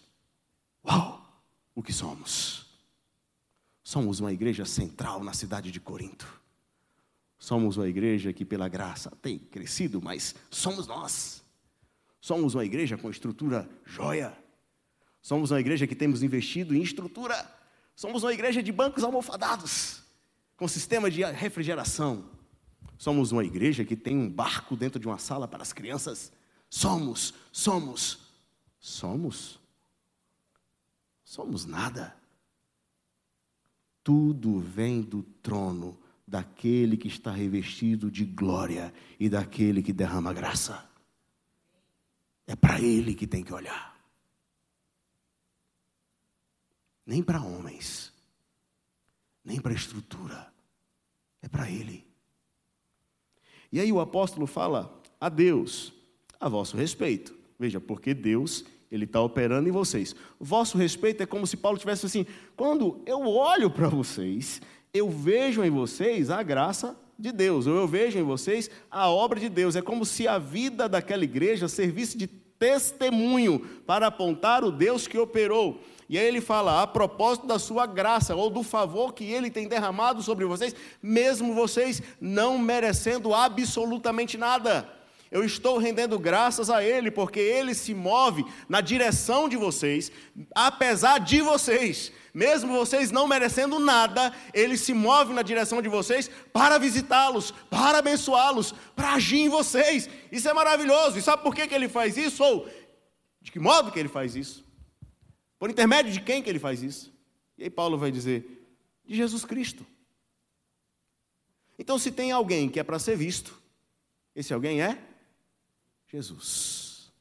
Uau! 0.86 1.20
O 1.76 1.84
que 1.84 1.92
somos? 1.92 2.66
Somos 3.84 4.20
uma 4.20 4.32
igreja 4.32 4.66
central 4.66 5.24
na 5.24 5.34
cidade 5.34 5.72
de 5.72 5.80
Corinto. 5.80 6.42
Somos 7.38 7.76
uma 7.76 7.90
igreja 7.90 8.32
que, 8.32 8.46
pela 8.46 8.70
graça, 8.70 9.10
tem 9.22 9.40
crescido, 9.40 10.02
mas 10.02 10.36
somos 10.50 10.88
nós. 10.88 11.44
Somos 12.22 12.54
uma 12.54 12.64
igreja 12.64 12.98
com 12.98 13.10
estrutura 13.10 13.70
joia 13.86 14.38
Somos 15.22 15.52
uma 15.52 15.60
igreja 15.60 15.86
que 15.86 15.96
temos 15.96 16.24
investido 16.24 16.76
em 16.76 16.82
estrutura. 16.82 17.50
Somos 17.96 18.24
uma 18.24 18.34
igreja 18.34 18.64
de 18.64 18.72
bancos 18.72 19.04
almofadados, 19.04 20.02
com 20.56 20.68
sistema 20.68 21.12
de 21.12 21.24
refrigeração. 21.24 22.30
Somos 22.98 23.32
uma 23.32 23.44
igreja 23.44 23.86
que 23.86 23.96
tem 23.96 24.18
um 24.18 24.30
barco 24.30 24.76
dentro 24.76 25.00
de 25.00 25.08
uma 25.08 25.18
sala 25.18 25.48
para 25.48 25.62
as 25.62 25.74
crianças? 25.74 26.32
Somos, 26.70 27.34
somos, 27.52 28.20
somos. 28.80 29.60
Somos 31.24 31.66
nada. 31.66 32.16
Tudo 34.04 34.60
vem 34.60 35.02
do 35.02 35.22
trono 35.22 35.98
daquele 36.28 36.96
que 36.96 37.08
está 37.08 37.32
revestido 37.32 38.10
de 38.10 38.24
glória 38.26 38.94
e 39.20 39.30
daquele 39.30 39.82
que 39.82 39.92
derrama 39.94 40.34
graça. 40.34 40.90
É 42.48 42.56
para 42.56 42.82
ele 42.82 43.14
que 43.14 43.28
tem 43.28 43.44
que 43.44 43.54
olhar. 43.54 43.99
Nem 47.10 47.24
para 47.24 47.42
homens, 47.42 48.14
nem 49.44 49.60
para 49.60 49.74
estrutura. 49.74 50.54
É 51.42 51.48
para 51.48 51.68
ele. 51.68 52.06
E 53.72 53.80
aí 53.80 53.92
o 53.92 54.00
apóstolo 54.00 54.46
fala 54.46 55.02
a 55.20 55.28
Deus, 55.28 55.92
a 56.40 56.48
vosso 56.48 56.78
respeito. 56.78 57.34
Veja, 57.58 57.82
porque 57.82 58.14
Deus, 58.14 58.64
ele 58.92 59.06
está 59.06 59.20
operando 59.20 59.68
em 59.68 59.72
vocês. 59.72 60.16
Vosso 60.40 60.78
respeito 60.78 61.24
é 61.24 61.26
como 61.26 61.48
se 61.48 61.58
Paulo 61.58 61.80
tivesse 61.80 62.06
assim: 62.06 62.28
quando 62.56 63.02
eu 63.08 63.22
olho 63.22 63.72
para 63.72 63.90
vocês, 63.90 64.62
eu 64.94 65.10
vejo 65.10 65.64
em 65.64 65.72
vocês 65.72 66.30
a 66.30 66.44
graça 66.44 66.96
de 67.18 67.32
Deus, 67.32 67.66
ou 67.66 67.76
eu 67.76 67.88
vejo 67.88 68.20
em 68.20 68.24
vocês 68.24 68.70
a 68.92 69.10
obra 69.10 69.40
de 69.40 69.50
Deus. 69.50 69.76
É 69.76 69.82
como 69.82 70.06
se 70.06 70.28
a 70.28 70.38
vida 70.38 70.88
daquela 70.88 71.24
igreja 71.24 71.68
servisse 71.68 72.16
de 72.16 72.28
testemunho 72.28 73.62
para 73.88 74.06
apontar 74.06 74.64
o 74.64 74.72
Deus 74.72 75.08
que 75.08 75.18
operou. 75.18 75.82
E 76.10 76.18
aí 76.18 76.26
ele 76.26 76.42
fala, 76.42 76.82
a 76.82 76.88
propósito 76.88 77.46
da 77.46 77.60
sua 77.60 77.86
graça, 77.86 78.36
ou 78.36 78.50
do 78.50 78.64
favor 78.64 79.14
que 79.14 79.26
ele 79.26 79.52
tem 79.52 79.68
derramado 79.68 80.24
sobre 80.24 80.44
vocês, 80.44 80.76
mesmo 81.02 81.54
vocês 81.54 82.02
não 82.20 82.58
merecendo 82.58 83.34
absolutamente 83.34 84.36
nada. 84.36 84.90
Eu 85.32 85.44
estou 85.46 85.78
rendendo 85.78 86.18
graças 86.18 86.72
a 86.72 86.84
Ele, 86.84 87.12
porque 87.12 87.40
Ele 87.40 87.76
se 87.76 87.94
move 87.94 88.44
na 88.68 88.82
direção 88.82 89.48
de 89.48 89.56
vocês, 89.56 90.12
apesar 90.56 91.20
de 91.20 91.40
vocês. 91.42 92.12
Mesmo 92.34 92.74
vocês 92.74 93.12
não 93.12 93.28
merecendo 93.28 93.80
nada, 93.80 94.34
Ele 94.54 94.76
se 94.76 94.92
move 94.92 95.34
na 95.34 95.44
direção 95.44 95.82
de 95.82 95.90
vocês 95.90 96.30
para 96.52 96.80
visitá-los, 96.80 97.52
para 97.70 98.00
abençoá-los, 98.00 98.74
para 98.96 99.14
agir 99.14 99.42
em 99.42 99.50
vocês. 99.50 100.10
Isso 100.32 100.50
é 100.50 100.54
maravilhoso. 100.54 101.20
E 101.20 101.22
sabe 101.22 101.44
por 101.44 101.54
que, 101.54 101.68
que 101.68 101.76
Ele 101.76 101.88
faz 101.88 102.18
isso? 102.18 102.44
Ou 102.44 102.68
de 103.40 103.52
que 103.52 103.60
modo 103.60 103.92
que 103.92 104.00
Ele 104.00 104.10
faz 104.10 104.36
isso? 104.36 104.69
Por 105.60 105.70
intermédio 105.70 106.12
de 106.14 106.22
quem 106.22 106.42
que 106.42 106.50
Ele 106.50 106.58
faz 106.58 106.82
isso? 106.82 107.14
E 107.58 107.64
aí 107.66 107.70
Paulo 107.70 107.98
vai 107.98 108.10
dizer: 108.10 108.66
de 109.06 109.16
Jesus 109.16 109.44
Cristo. 109.44 109.86
Então, 111.78 112.00
se 112.00 112.12
tem 112.12 112.32
alguém 112.32 112.70
que 112.70 112.80
é 112.80 112.84
para 112.84 113.00
ser 113.00 113.16
visto, 113.16 113.62
esse 114.36 114.54
alguém 114.54 114.82
é 114.82 115.02
Jesus, 116.08 117.12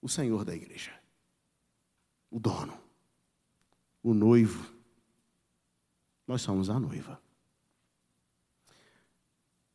o 0.00 0.08
Senhor 0.08 0.44
da 0.44 0.54
igreja, 0.54 0.92
o 2.30 2.38
dono, 2.38 2.78
o 4.02 4.14
noivo. 4.14 4.72
Nós 6.26 6.42
somos 6.42 6.70
a 6.70 6.80
noiva. 6.80 7.20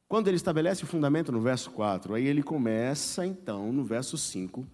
Quando 0.08 0.28
ele 0.28 0.38
estabelece 0.38 0.84
o 0.84 0.88
fundamento 0.88 1.32
no 1.32 1.40
verso 1.40 1.70
4, 1.72 2.16
aí 2.16 2.26
ele 2.26 2.42
começa 2.42 3.26
então 3.26 3.72
no 3.72 3.84
verso 3.84 4.18
5 4.18 4.66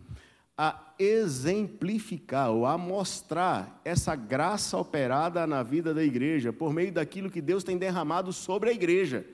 a 0.58 0.94
exemplificar 0.98 2.52
ou 2.52 2.66
a 2.66 2.78
mostrar 2.78 3.82
essa 3.84 4.16
graça 4.16 4.78
operada 4.78 5.46
na 5.46 5.62
vida 5.62 5.94
da 5.94 6.04
igreja 6.04 6.54
por 6.54 6.74
meio 6.74 6.92
daquilo 6.92 7.30
que 7.30 7.42
Deus 7.42 7.64
tem 7.64 7.78
derramado 7.78 8.32
sobre 8.32 8.70
a 8.70 8.74
igreja. 8.74 9.26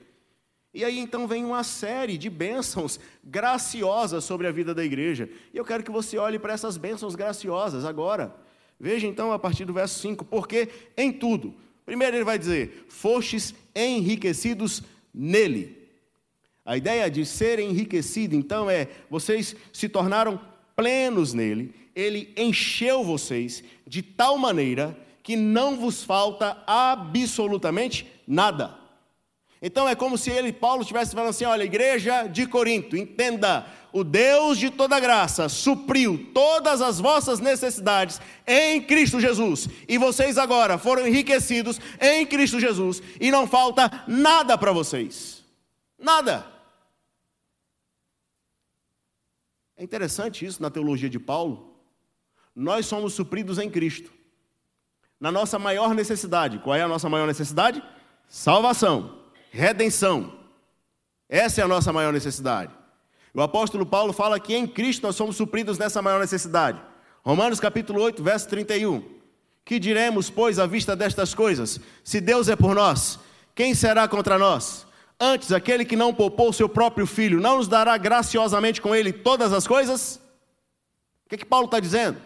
E 0.74 0.84
aí 0.84 0.98
então 0.98 1.28
vem 1.28 1.44
uma 1.44 1.62
série 1.62 2.16
de 2.16 2.30
bênçãos 2.30 2.98
graciosas 3.22 4.24
sobre 4.24 4.46
a 4.46 4.52
vida 4.52 4.74
da 4.74 4.84
igreja. 4.84 5.28
E 5.52 5.56
eu 5.56 5.64
quero 5.64 5.84
que 5.84 5.90
você 5.90 6.18
olhe 6.18 6.38
para 6.38 6.54
essas 6.54 6.76
bênçãos 6.76 7.14
graciosas 7.14 7.84
agora. 7.84 8.34
Veja 8.80 9.06
então 9.06 9.32
a 9.32 9.38
partir 9.38 9.64
do 9.64 9.72
verso 9.72 10.00
5, 10.00 10.24
porque 10.24 10.68
em 10.96 11.12
tudo. 11.12 11.54
Primeiro 11.84 12.16
ele 12.16 12.24
vai 12.24 12.38
dizer: 12.38 12.86
fostes 12.88 13.54
enriquecidos 13.74 14.82
nele. 15.14 15.82
A 16.64 16.76
ideia 16.76 17.10
de 17.10 17.26
ser 17.26 17.58
enriquecido, 17.58 18.36
então, 18.36 18.70
é 18.70 18.88
vocês 19.10 19.56
se 19.72 19.88
tornaram 19.88 20.40
plenos 20.82 21.32
nele, 21.32 21.72
ele 21.94 22.32
encheu 22.36 23.04
vocês 23.04 23.62
de 23.86 24.02
tal 24.02 24.36
maneira 24.36 24.98
que 25.22 25.36
não 25.36 25.76
vos 25.76 26.02
falta 26.02 26.60
absolutamente 26.66 28.10
nada. 28.26 28.76
Então 29.62 29.88
é 29.88 29.94
como 29.94 30.18
se 30.18 30.28
ele, 30.28 30.52
Paulo, 30.52 30.82
estivesse 30.82 31.12
falando 31.12 31.30
assim: 31.30 31.44
olha, 31.44 31.62
igreja 31.62 32.26
de 32.26 32.48
Corinto, 32.48 32.96
entenda, 32.96 33.64
o 33.92 34.02
Deus 34.02 34.58
de 34.58 34.70
toda 34.70 34.98
graça 34.98 35.48
supriu 35.48 36.30
todas 36.34 36.82
as 36.82 36.98
vossas 36.98 37.38
necessidades 37.38 38.20
em 38.44 38.82
Cristo 38.82 39.20
Jesus, 39.20 39.68
e 39.86 39.96
vocês 39.98 40.36
agora 40.36 40.78
foram 40.78 41.06
enriquecidos 41.06 41.80
em 42.00 42.26
Cristo 42.26 42.58
Jesus, 42.58 43.00
e 43.20 43.30
não 43.30 43.46
falta 43.46 44.02
nada 44.08 44.58
para 44.58 44.72
vocês. 44.72 45.44
Nada. 45.96 46.51
É 49.76 49.82
interessante 49.82 50.44
isso 50.44 50.62
na 50.62 50.70
teologia 50.70 51.08
de 51.08 51.18
Paulo. 51.18 51.76
Nós 52.54 52.86
somos 52.86 53.14
supridos 53.14 53.58
em 53.58 53.70
Cristo. 53.70 54.12
Na 55.18 55.32
nossa 55.32 55.58
maior 55.58 55.94
necessidade, 55.94 56.58
qual 56.58 56.76
é 56.76 56.82
a 56.82 56.88
nossa 56.88 57.08
maior 57.08 57.26
necessidade? 57.26 57.82
Salvação 58.28 59.22
redenção. 59.52 60.32
Essa 61.28 61.60
é 61.60 61.64
a 61.64 61.68
nossa 61.68 61.92
maior 61.92 62.12
necessidade. 62.12 62.72
O 63.34 63.40
apóstolo 63.40 63.86
Paulo 63.86 64.12
fala 64.12 64.40
que 64.40 64.54
em 64.54 64.66
Cristo 64.66 65.02
nós 65.02 65.14
somos 65.14 65.36
supridos 65.36 65.78
nessa 65.78 66.02
maior 66.02 66.18
necessidade. 66.18 66.82
Romanos 67.22 67.60
capítulo 67.60 68.02
8, 68.02 68.22
verso 68.22 68.48
31. 68.48 69.04
Que 69.64 69.78
diremos, 69.78 70.28
pois, 70.28 70.58
à 70.58 70.66
vista 70.66 70.96
destas 70.96 71.34
coisas? 71.34 71.78
Se 72.02 72.20
Deus 72.20 72.48
é 72.48 72.56
por 72.56 72.74
nós, 72.74 73.18
quem 73.54 73.74
será 73.74 74.08
contra 74.08 74.38
nós? 74.38 74.86
Antes, 75.24 75.52
aquele 75.52 75.84
que 75.84 75.94
não 75.94 76.12
poupou 76.12 76.52
seu 76.52 76.68
próprio 76.68 77.06
filho, 77.06 77.40
não 77.40 77.58
nos 77.58 77.68
dará 77.68 77.96
graciosamente 77.96 78.80
com 78.80 78.94
ele 78.94 79.12
todas 79.12 79.52
as 79.52 79.66
coisas? 79.66 80.16
O 81.24 81.28
que, 81.28 81.36
que 81.36 81.44
Paulo 81.44 81.66
está 81.66 81.78
dizendo? 81.78 82.20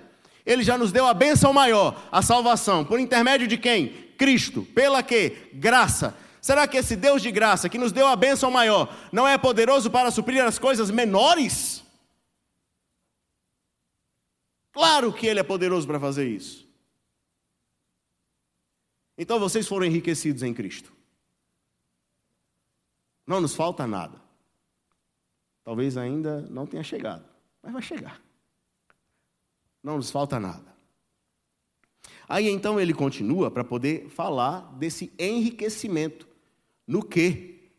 Ele 0.46 0.62
já 0.62 0.78
nos 0.78 0.92
deu 0.92 1.06
a 1.06 1.12
bênção 1.12 1.52
maior, 1.52 2.00
a 2.10 2.22
salvação. 2.22 2.84
Por 2.84 2.98
intermédio 2.98 3.46
de 3.46 3.58
quem? 3.58 3.88
Cristo. 4.16 4.62
Pela 4.74 5.02
que? 5.02 5.50
Graça 5.52 6.16
Será 6.46 6.68
que 6.68 6.76
esse 6.76 6.94
Deus 6.94 7.22
de 7.22 7.32
graça, 7.32 7.68
que 7.68 7.76
nos 7.76 7.90
deu 7.90 8.06
a 8.06 8.14
bênção 8.14 8.52
maior, 8.52 8.96
não 9.10 9.26
é 9.26 9.36
poderoso 9.36 9.90
para 9.90 10.12
suprir 10.12 10.44
as 10.44 10.60
coisas 10.60 10.92
menores? 10.92 11.82
Claro 14.70 15.12
que 15.12 15.26
Ele 15.26 15.40
é 15.40 15.42
poderoso 15.42 15.88
para 15.88 15.98
fazer 15.98 16.28
isso. 16.28 16.64
Então 19.18 19.40
vocês 19.40 19.66
foram 19.66 19.86
enriquecidos 19.86 20.44
em 20.44 20.54
Cristo. 20.54 20.95
Não 23.26 23.40
nos 23.40 23.54
falta 23.54 23.87
nada. 23.87 24.21
Talvez 25.64 25.97
ainda 25.97 26.42
não 26.42 26.66
tenha 26.66 26.83
chegado, 26.83 27.25
mas 27.62 27.73
vai 27.73 27.83
chegar. 27.83 28.23
Não 29.83 29.97
nos 29.97 30.11
falta 30.11 30.38
nada. 30.38 30.76
Aí 32.28 32.49
então 32.49 32.78
ele 32.78 32.95
continua 32.95 33.50
para 33.50 33.64
poder 33.64 34.09
falar 34.09 34.73
desse 34.78 35.12
enriquecimento 35.18 36.26
no 36.87 37.02
quê? 37.02 37.71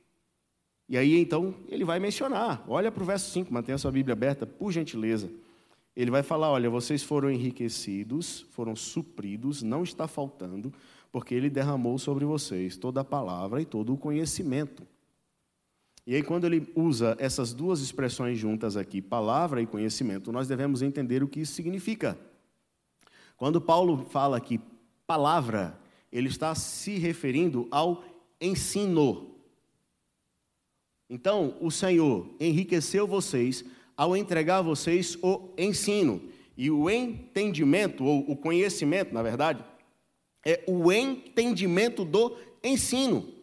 E 0.89 0.97
aí 0.97 1.17
então 1.17 1.55
ele 1.67 1.83
vai 1.83 1.99
mencionar, 1.99 2.63
olha 2.67 2.91
para 2.91 3.03
o 3.03 3.05
verso 3.05 3.31
5, 3.31 3.53
mantenha 3.53 3.77
sua 3.77 3.91
Bíblia 3.91 4.13
aberta, 4.13 4.45
por 4.45 4.71
gentileza. 4.71 5.29
Ele 5.95 6.11
vai 6.11 6.23
falar: 6.23 6.51
olha, 6.51 6.69
vocês 6.69 7.03
foram 7.03 7.31
enriquecidos, 7.31 8.45
foram 8.51 8.75
supridos, 8.75 9.63
não 9.63 9.83
está 9.83 10.07
faltando, 10.07 10.71
porque 11.11 11.33
ele 11.33 11.49
derramou 11.49 11.97
sobre 11.97 12.23
vocês 12.23 12.77
toda 12.77 13.01
a 13.01 13.03
palavra 13.03 13.61
e 13.61 13.65
todo 13.65 13.93
o 13.93 13.97
conhecimento. 13.97 14.85
E 16.07 16.15
aí, 16.15 16.23
quando 16.23 16.45
ele 16.45 16.65
usa 16.73 17.17
essas 17.19 17.53
duas 17.53 17.81
expressões 17.81 18.39
juntas 18.39 18.77
aqui, 18.77 19.01
palavra 19.01 19.61
e 19.61 19.67
conhecimento, 19.67 20.31
nós 20.31 20.47
devemos 20.47 20.81
entender 20.81 21.21
o 21.21 21.27
que 21.27 21.41
isso 21.41 21.51
significa. 21.51 22.17
Quando 23.35 23.59
Paulo 23.59 24.05
fala 24.09 24.37
aqui 24.37 24.57
palavra, 25.05 25.77
ele 26.09 26.29
está 26.29 26.55
se 26.55 26.97
referindo 26.97 27.67
ao 27.69 28.05
ensino. 28.39 29.35
Então, 31.09 31.57
o 31.59 31.69
Senhor 31.69 32.33
enriqueceu 32.39 33.05
vocês 33.05 33.65
ao 33.97 34.15
entregar 34.15 34.59
a 34.59 34.61
vocês 34.61 35.17
o 35.21 35.49
ensino. 35.57 36.21
E 36.55 36.71
o 36.71 36.89
entendimento, 36.89 38.05
ou 38.05 38.31
o 38.31 38.37
conhecimento, 38.37 39.13
na 39.13 39.21
verdade, 39.21 39.61
é 40.45 40.63
o 40.67 40.89
entendimento 40.89 42.05
do 42.05 42.33
ensino. 42.63 43.36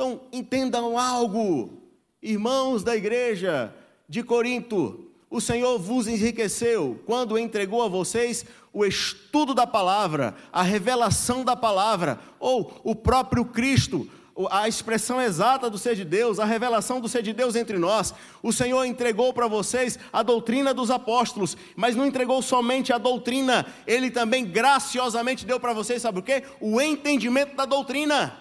Então, 0.00 0.18
entendam 0.32 0.98
algo, 0.98 1.74
irmãos 2.22 2.82
da 2.82 2.96
igreja 2.96 3.70
de 4.08 4.22
Corinto, 4.22 5.10
o 5.28 5.42
Senhor 5.42 5.78
vos 5.78 6.08
enriqueceu 6.08 6.98
quando 7.04 7.38
entregou 7.38 7.82
a 7.82 7.88
vocês 7.88 8.46
o 8.72 8.86
estudo 8.86 9.52
da 9.52 9.66
palavra, 9.66 10.34
a 10.50 10.62
revelação 10.62 11.44
da 11.44 11.54
palavra, 11.54 12.18
ou 12.38 12.80
o 12.82 12.94
próprio 12.94 13.44
Cristo, 13.44 14.08
a 14.50 14.66
expressão 14.66 15.20
exata 15.20 15.68
do 15.68 15.76
ser 15.76 15.94
de 15.94 16.06
Deus, 16.06 16.38
a 16.38 16.46
revelação 16.46 16.98
do 16.98 17.06
ser 17.06 17.22
de 17.22 17.34
Deus 17.34 17.54
entre 17.54 17.76
nós. 17.76 18.14
O 18.42 18.54
Senhor 18.54 18.82
entregou 18.86 19.34
para 19.34 19.48
vocês 19.48 19.98
a 20.10 20.22
doutrina 20.22 20.72
dos 20.72 20.90
apóstolos, 20.90 21.58
mas 21.76 21.94
não 21.94 22.06
entregou 22.06 22.40
somente 22.40 22.90
a 22.90 22.96
doutrina, 22.96 23.66
Ele 23.86 24.10
também 24.10 24.46
graciosamente 24.46 25.44
deu 25.44 25.60
para 25.60 25.74
vocês, 25.74 26.00
sabe 26.00 26.20
o 26.20 26.22
que? 26.22 26.42
O 26.58 26.80
entendimento 26.80 27.54
da 27.54 27.66
doutrina. 27.66 28.39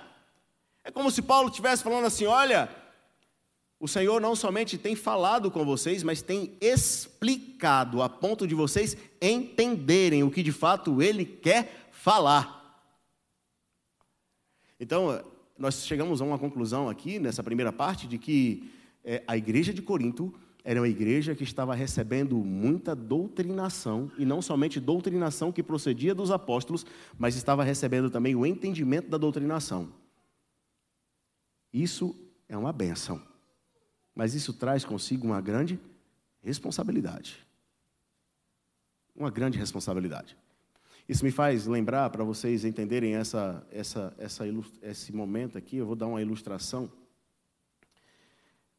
É 0.83 0.91
como 0.91 1.11
se 1.11 1.21
Paulo 1.21 1.49
estivesse 1.49 1.83
falando 1.83 2.05
assim: 2.05 2.25
olha, 2.25 2.69
o 3.79 3.87
Senhor 3.87 4.19
não 4.19 4.35
somente 4.35 4.77
tem 4.77 4.95
falado 4.95 5.49
com 5.49 5.63
vocês, 5.63 6.03
mas 6.03 6.21
tem 6.21 6.57
explicado 6.59 8.01
a 8.01 8.09
ponto 8.09 8.45
de 8.45 8.53
vocês 8.53 8.97
entenderem 9.21 10.21
o 10.23 10.29
que 10.29 10.43
de 10.43 10.51
fato 10.51 11.01
Ele 11.01 11.25
quer 11.25 11.89
falar. 11.91 12.59
Então, 14.79 15.23
nós 15.57 15.85
chegamos 15.85 16.21
a 16.21 16.25
uma 16.25 16.39
conclusão 16.39 16.89
aqui, 16.89 17.19
nessa 17.19 17.43
primeira 17.43 17.71
parte, 17.71 18.07
de 18.07 18.17
que 18.17 18.71
é, 19.03 19.23
a 19.27 19.35
igreja 19.35 19.73
de 19.73 19.81
Corinto 19.81 20.33
era 20.63 20.79
uma 20.79 20.87
igreja 20.87 21.33
que 21.33 21.43
estava 21.43 21.73
recebendo 21.73 22.37
muita 22.37 22.93
doutrinação, 22.93 24.11
e 24.17 24.25
não 24.25 24.41
somente 24.41 24.79
doutrinação 24.79 25.51
que 25.51 25.63
procedia 25.63 26.13
dos 26.13 26.31
apóstolos, 26.31 26.85
mas 27.17 27.35
estava 27.35 27.63
recebendo 27.63 28.09
também 28.09 28.35
o 28.35 28.45
entendimento 28.45 29.09
da 29.09 29.17
doutrinação. 29.17 29.89
Isso 31.73 32.15
é 32.47 32.57
uma 32.57 32.73
benção, 32.73 33.21
mas 34.15 34.33
isso 34.33 34.53
traz 34.53 34.83
consigo 34.83 35.27
uma 35.27 35.41
grande 35.41 35.79
responsabilidade. 36.41 37.45
Uma 39.15 39.29
grande 39.29 39.57
responsabilidade. 39.57 40.37
Isso 41.07 41.25
me 41.25 41.31
faz 41.31 41.65
lembrar, 41.65 42.09
para 42.11 42.23
vocês 42.23 42.63
entenderem 42.63 43.15
essa, 43.15 43.65
essa, 43.71 44.13
essa, 44.17 44.45
esse 44.83 45.11
momento 45.11 45.57
aqui, 45.57 45.77
eu 45.77 45.85
vou 45.85 45.95
dar 45.95 46.07
uma 46.07 46.21
ilustração. 46.21 46.91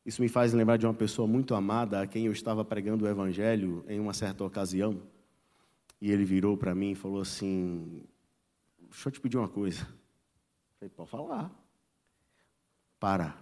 Isso 0.07 0.23
me 0.23 0.29
faz 0.29 0.53
lembrar 0.53 0.77
de 0.77 0.87
uma 0.87 0.95
pessoa 0.95 1.27
muito 1.27 1.55
amada 1.55 2.01
a 2.01 2.07
quem 2.07 2.27
eu 2.27 2.33
estava 2.33 2.65
pregando 2.65 3.05
o 3.05 3.09
Evangelho 3.09 3.85
em 3.89 4.01
uma 4.01 4.15
certa 4.15 4.45
ocasião. 4.45 5.03
E 6.01 6.11
ele 6.11 6.25
virou 6.25 6.57
para 6.57 6.75
mim 6.75 6.93
e 6.93 6.95
falou 6.95 7.21
assim: 7.21 8.03
Deixa 8.79 9.09
eu 9.09 9.13
te 9.13 9.21
pedir 9.21 9.37
uma 9.37 9.49
coisa. 9.49 9.83
Eu 9.83 10.79
falei: 10.79 10.91
Pode 10.97 11.11
falar. 11.11 11.60
Para. 13.01 13.35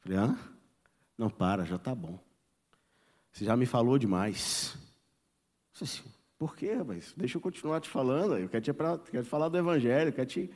Falei: 0.00 0.18
Hã? 0.18 0.38
Não, 1.16 1.30
para, 1.30 1.64
já 1.64 1.76
está 1.76 1.94
bom. 1.94 2.18
Você 3.32 3.44
já 3.46 3.56
me 3.56 3.64
falou 3.64 3.98
demais. 3.98 4.74
Eu 4.74 5.86
falei 5.86 5.94
assim, 5.94 6.02
por 6.38 6.54
quê, 6.54 6.74
rapaz? 6.74 7.14
Deixa 7.16 7.38
eu 7.38 7.40
continuar 7.40 7.80
te 7.80 7.88
falando. 7.88 8.36
Eu 8.36 8.48
quero 8.48 8.62
te, 8.62 8.72
quero 9.10 9.24
te 9.24 9.30
falar 9.30 9.48
do 9.48 9.56
Evangelho, 9.56 10.12
quero 10.12 10.28
te. 10.28 10.50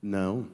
Não, 0.00 0.48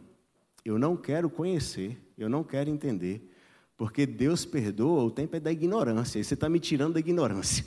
eu 0.65 0.79
não 0.79 0.97
quero 0.97 1.29
conhecer, 1.29 1.99
eu 2.17 2.29
não 2.29 2.43
quero 2.43 2.71
entender. 2.71 3.35
Porque 3.77 4.07
Deus 4.07 4.45
perdoa, 4.45 5.05
o 5.05 5.11
tempo 5.11 5.37
é 5.37 5.41
da 5.41 5.53
ignorância. 5.53 6.19
E 6.19 6.25
você 6.25 6.35
está 6.35 6.49
me 6.49 6.59
tirando 6.59 6.95
da 6.95 7.01
ignorância. 7.01 7.65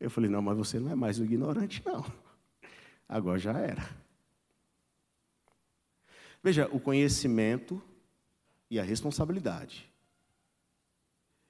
Eu 0.00 0.10
falei, 0.10 0.28
não, 0.28 0.42
mas 0.42 0.56
você 0.56 0.78
não 0.78 0.90
é 0.90 0.94
mais 0.94 1.18
o 1.18 1.24
ignorante, 1.24 1.82
não. 1.84 2.04
Agora 3.08 3.38
já 3.38 3.58
era. 3.58 4.03
Veja, 6.44 6.68
o 6.70 6.78
conhecimento 6.78 7.80
e 8.70 8.78
a 8.78 8.82
responsabilidade. 8.82 9.90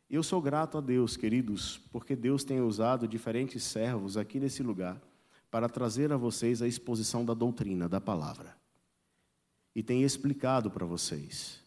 Eu 0.09 0.23
sou 0.23 0.41
grato 0.41 0.79
a 0.79 0.81
Deus, 0.81 1.17
queridos, 1.17 1.81
porque 1.91 2.15
Deus 2.15 2.45
tem 2.45 2.61
usado 2.61 3.09
diferentes 3.09 3.65
servos 3.65 4.17
aqui 4.17 4.39
nesse 4.39 4.63
lugar 4.63 5.03
para 5.51 5.69
trazer 5.69 6.13
a 6.13 6.17
vocês 6.17 6.63
a 6.63 6.69
exposição 6.69 7.25
da 7.25 7.35
doutrina, 7.35 7.89
da 7.89 8.01
palavra. 8.01 8.57
E 9.75 9.83
tem 9.83 10.05
explicado 10.05 10.71
para 10.71 10.87
vocês. 10.87 11.61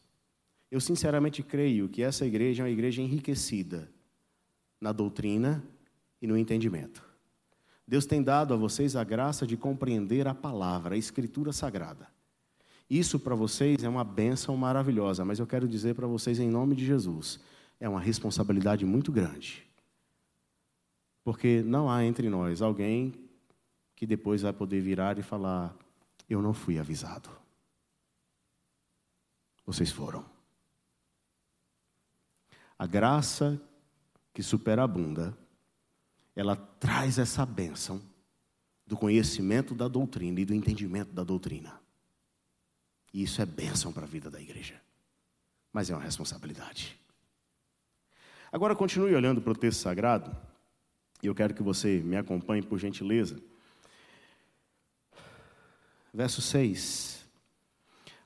Eu 0.72 0.80
sinceramente 0.80 1.44
creio 1.44 1.90
que 1.90 2.02
essa 2.02 2.26
igreja 2.26 2.64
é 2.64 2.66
uma 2.66 2.72
igreja 2.72 3.02
enriquecida 3.02 3.92
na 4.80 4.94
doutrina 4.94 5.62
e 6.22 6.28
no 6.28 6.38
entendimento. 6.38 7.04
Deus 7.86 8.06
tem 8.06 8.24
dado 8.24 8.54
a 8.54 8.58
vocês 8.58 8.96
a 8.96 9.04
graça 9.04 9.46
de 9.46 9.58
compreender 9.58 10.30
a 10.30 10.34
palavra, 10.34 10.96
a 10.96 10.98
escritura 10.98 11.52
sagrada. 11.52 12.16
Isso 12.90 13.20
para 13.20 13.36
vocês 13.36 13.84
é 13.84 13.90
uma 13.90 14.04
bênção 14.04 14.56
maravilhosa, 14.56 15.26
mas 15.26 15.40
eu 15.40 15.48
quero 15.48 15.68
dizer 15.68 15.94
para 15.96 16.08
vocês 16.08 16.40
em 16.40 16.50
nome 16.50 16.76
de 16.76 16.86
Jesus, 16.86 17.40
é 17.80 17.88
uma 17.88 18.00
responsabilidade 18.00 18.86
muito 18.86 19.12
grande. 19.12 19.68
Porque 21.24 21.62
não 21.62 21.90
há 21.90 22.06
entre 22.06 22.30
nós 22.30 22.62
alguém 22.62 23.14
que 23.96 24.06
depois 24.06 24.44
vai 24.44 24.54
poder 24.54 24.80
virar 24.80 25.20
e 25.20 25.22
falar: 25.22 25.76
Eu 26.30 26.42
não 26.42 26.54
fui 26.54 26.80
avisado. 26.80 27.30
Vocês 29.66 29.92
foram. 29.92 30.24
A 32.80 32.88
graça 32.88 33.62
que 34.34 34.42
superabunda, 34.42 35.38
ela 36.36 36.56
traz 36.56 37.18
essa 37.18 37.46
bênção 37.46 38.02
do 38.86 38.96
conhecimento 38.96 39.76
da 39.76 39.88
doutrina 39.88 40.40
e 40.40 40.46
do 40.46 40.54
entendimento 40.54 41.12
da 41.12 41.24
doutrina. 41.24 41.82
E 43.14 43.24
isso 43.24 43.42
é 43.42 43.46
bênção 43.46 43.92
para 43.92 44.04
a 44.04 44.08
vida 44.08 44.30
da 44.30 44.42
igreja. 44.42 44.76
Mas 45.72 45.90
é 45.90 45.96
uma 45.96 46.04
responsabilidade. 46.04 46.98
Agora 48.52 48.76
continue 48.76 49.14
olhando 49.14 49.42
para 49.42 49.52
o 49.52 49.56
texto 49.56 49.82
sagrado, 49.82 50.36
e 51.22 51.28
eu 51.28 51.36
quero 51.36 51.54
que 51.54 51.64
você 51.64 52.00
me 52.00 52.16
acompanhe 52.16 52.62
por 52.62 52.80
gentileza. 52.80 53.42
Verso 56.14 56.42
6. 56.42 57.26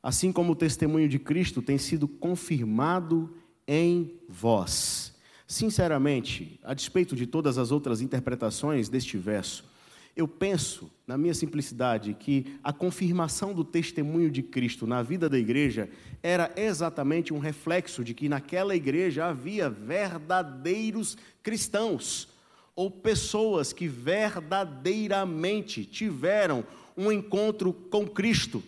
Assim 0.04 0.32
como 0.32 0.54
o 0.54 0.56
testemunho 0.56 1.08
de 1.08 1.20
Cristo 1.20 1.62
tem 1.62 1.78
sido 1.78 2.08
confirmado 2.08 3.36
em 3.67 4.20
vós. 4.28 5.13
Sinceramente, 5.48 6.60
a 6.63 6.74
despeito 6.74 7.15
de 7.15 7.28
todas 7.28 7.58
as 7.58 7.72
outras 7.72 8.02
interpretações 8.02 8.89
deste 8.89 9.17
verso, 9.17 9.71
eu 10.15 10.28
penso, 10.28 10.91
na 11.08 11.17
minha 11.17 11.34
simplicidade, 11.34 12.13
que 12.13 12.58
a 12.63 12.74
confirmação 12.74 13.54
do 13.54 13.63
testemunho 13.63 14.30
de 14.30 14.43
Cristo 14.43 14.86
na 14.86 15.02
vida 15.02 15.30
da 15.30 15.39
igreja 15.39 15.89
era 16.21 16.52
exatamente 16.56 17.34
um 17.34 17.39
reflexo 17.39 18.04
de 18.04 18.13
que 18.13 18.28
naquela 18.28 18.76
igreja 18.76 19.26
havia 19.26 19.69
verdadeiros 19.69 21.17
cristãos, 21.41 22.30
ou 22.76 22.91
pessoas 22.91 23.74
que 23.74 23.88
verdadeiramente 23.88 25.86
tiveram 25.86 26.63
um 26.97 27.12
encontro 27.12 27.74
com 27.74 28.08
Cristo. 28.08 28.63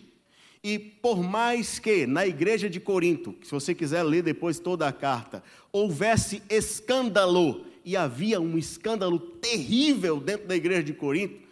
E 0.62 0.78
por 0.78 1.22
mais 1.22 1.78
que 1.78 2.06
na 2.06 2.26
igreja 2.26 2.70
de 2.70 2.80
Corinto, 2.80 3.34
se 3.42 3.50
você 3.50 3.74
quiser 3.74 4.02
ler 4.02 4.22
depois 4.22 4.58
toda 4.58 4.88
a 4.88 4.92
carta, 4.92 5.42
houvesse 5.70 6.42
escândalo 6.48 7.66
e 7.84 7.96
havia 7.96 8.40
um 8.40 8.56
escândalo 8.56 9.18
terrível 9.18 10.18
dentro 10.18 10.46
da 10.46 10.56
igreja 10.56 10.82
de 10.82 10.94
Corinto, 10.94 11.42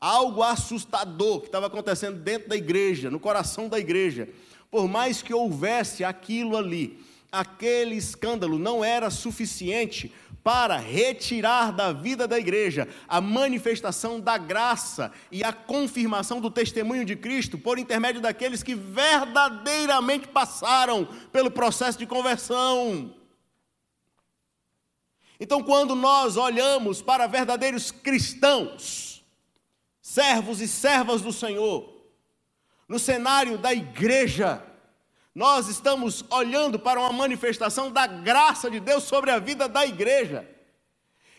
algo 0.00 0.42
assustador 0.42 1.40
que 1.40 1.46
estava 1.46 1.66
acontecendo 1.66 2.18
dentro 2.18 2.48
da 2.48 2.56
igreja, 2.56 3.10
no 3.10 3.20
coração 3.20 3.68
da 3.68 3.78
igreja. 3.78 4.28
Por 4.70 4.88
mais 4.88 5.22
que 5.22 5.34
houvesse 5.34 6.02
aquilo 6.02 6.56
ali, 6.56 6.98
aquele 7.30 7.94
escândalo 7.94 8.58
não 8.58 8.84
era 8.84 9.10
suficiente 9.10 10.12
para 10.42 10.76
retirar 10.76 11.72
da 11.72 11.92
vida 11.92 12.26
da 12.26 12.38
igreja 12.38 12.88
a 13.06 13.20
manifestação 13.20 14.18
da 14.18 14.36
graça 14.36 15.12
e 15.30 15.44
a 15.44 15.52
confirmação 15.52 16.40
do 16.40 16.50
testemunho 16.50 17.04
de 17.04 17.14
Cristo 17.14 17.56
por 17.56 17.78
intermédio 17.78 18.20
daqueles 18.20 18.62
que 18.62 18.74
verdadeiramente 18.74 20.26
passaram 20.26 21.06
pelo 21.30 21.50
processo 21.50 21.98
de 21.98 22.06
conversão. 22.06 23.21
Então, 25.42 25.60
quando 25.60 25.96
nós 25.96 26.36
olhamos 26.36 27.02
para 27.02 27.26
verdadeiros 27.26 27.90
cristãos, 27.90 29.24
servos 30.00 30.60
e 30.60 30.68
servas 30.68 31.20
do 31.20 31.32
Senhor, 31.32 31.92
no 32.86 32.96
cenário 32.96 33.58
da 33.58 33.74
igreja, 33.74 34.62
nós 35.34 35.66
estamos 35.66 36.24
olhando 36.30 36.78
para 36.78 37.00
uma 37.00 37.12
manifestação 37.12 37.90
da 37.90 38.06
graça 38.06 38.70
de 38.70 38.78
Deus 38.78 39.02
sobre 39.02 39.32
a 39.32 39.40
vida 39.40 39.68
da 39.68 39.84
igreja. 39.84 40.48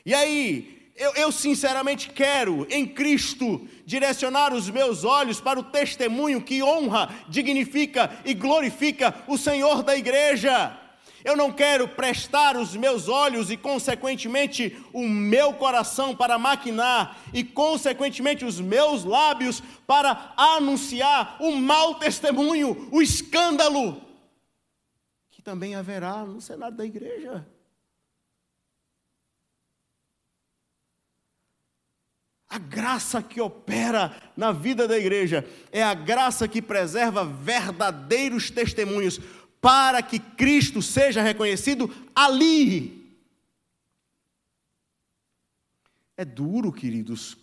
E 0.06 0.14
aí, 0.14 0.92
eu, 0.98 1.14
eu, 1.14 1.32
sinceramente 1.32 2.10
quero, 2.10 2.68
em 2.70 2.86
Cristo, 2.86 3.66
direcionar 3.86 4.54
os 4.54 4.70
meus 4.70 5.06
olhos 5.06 5.40
para 5.40 5.58
o 5.58 5.64
testemunho 5.64 6.42
que 6.42 6.62
honra, 6.62 7.10
dignifica 7.30 8.12
e 8.26 8.34
glorifica 8.34 9.16
o 9.30 9.38
Senhor 9.38 9.82
da 9.82 9.96
igreja. 9.96 10.78
Eu 11.24 11.38
não 11.38 11.52
quero 11.52 11.88
prestar 11.88 12.58
os 12.58 12.76
meus 12.76 13.08
olhos 13.08 13.50
e, 13.50 13.56
consequentemente, 13.56 14.78
o 14.92 15.08
meu 15.08 15.54
coração 15.54 16.16
para 16.16 16.38
maquinar 16.38 17.18
e, 17.34 17.44
consequentemente, 17.44 18.44
os 18.44 18.60
meus 18.60 19.06
lábios 19.06 19.62
para 19.88 20.34
anunciar 20.36 21.38
o 21.40 21.56
mau 21.56 21.96
testemunho, 21.96 22.90
o 22.92 23.02
escândalo, 23.02 24.02
que 25.32 25.42
também 25.42 25.76
haverá 25.76 26.26
no 26.26 26.42
cenário 26.42 26.76
da 26.76 26.86
igreja. 26.86 27.48
A 32.54 32.60
graça 32.60 33.20
que 33.20 33.42
opera 33.42 34.16
na 34.38 34.52
vida 34.52 34.88
da 34.88 34.96
igreja 34.96 35.44
é 35.72 35.82
a 35.82 35.96
graça 35.96 36.48
que 36.48 36.62
preserva 36.62 37.26
verdadeiros 37.26 38.52
testemunhos 38.52 39.20
para 39.64 40.04
que 40.04 40.20
Cristo 40.20 40.82
seja 40.82 41.22
reconhecido 41.22 41.90
ali. 42.14 43.18
É 46.18 46.26
duro, 46.26 46.70
queridos, 46.70 47.38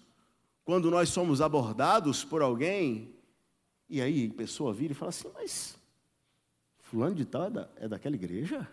quando 0.63 0.91
nós 0.91 1.09
somos 1.09 1.41
abordados 1.41 2.23
por 2.23 2.43
alguém 2.43 3.15
e 3.89 4.03
aí 4.03 4.31
a 4.31 4.37
pessoa 4.37 4.75
vira 4.75 4.93
e 4.93 4.95
fala 4.95 5.09
assim: 5.09 5.31
Mas 5.33 5.79
Fulano 6.81 7.15
de 7.15 7.25
Tal 7.25 7.47
é, 7.47 7.51
da, 7.51 7.69
é 7.77 7.89
daquela 7.89 8.15
igreja? 8.15 8.71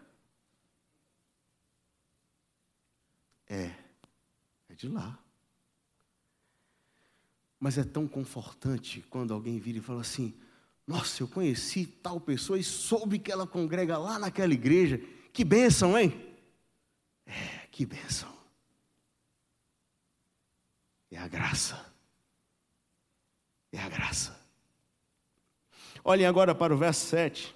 É, 3.47 3.71
é 4.67 4.75
de 4.75 4.89
lá. 4.89 5.17
Mas 7.57 7.77
é 7.77 7.83
tão 7.85 8.09
confortante 8.09 9.01
quando 9.09 9.33
alguém 9.33 9.57
vira 9.57 9.77
e 9.77 9.81
fala 9.81 10.01
assim: 10.01 10.37
Nossa, 10.87 11.21
eu 11.21 11.27
conheci 11.27 11.85
tal 11.85 12.17
pessoa 12.17 12.57
e 12.57 12.63
soube 12.63 13.19
que 13.19 13.29
ela 13.29 13.45
congrega 13.45 13.97
lá 13.97 14.17
naquela 14.17 14.53
igreja. 14.53 15.01
Que 15.33 15.43
bênção, 15.43 15.99
hein? 15.99 16.33
É, 17.25 17.67
que 17.69 17.85
bênção. 17.85 18.33
É 21.11 21.17
a 21.17 21.27
graça. 21.27 21.93
É 23.73 23.79
a 23.79 23.89
graça. 23.89 24.39
Olhem 26.05 26.25
agora 26.25 26.55
para 26.55 26.73
o 26.73 26.77
verso 26.77 27.05
7. 27.07 27.53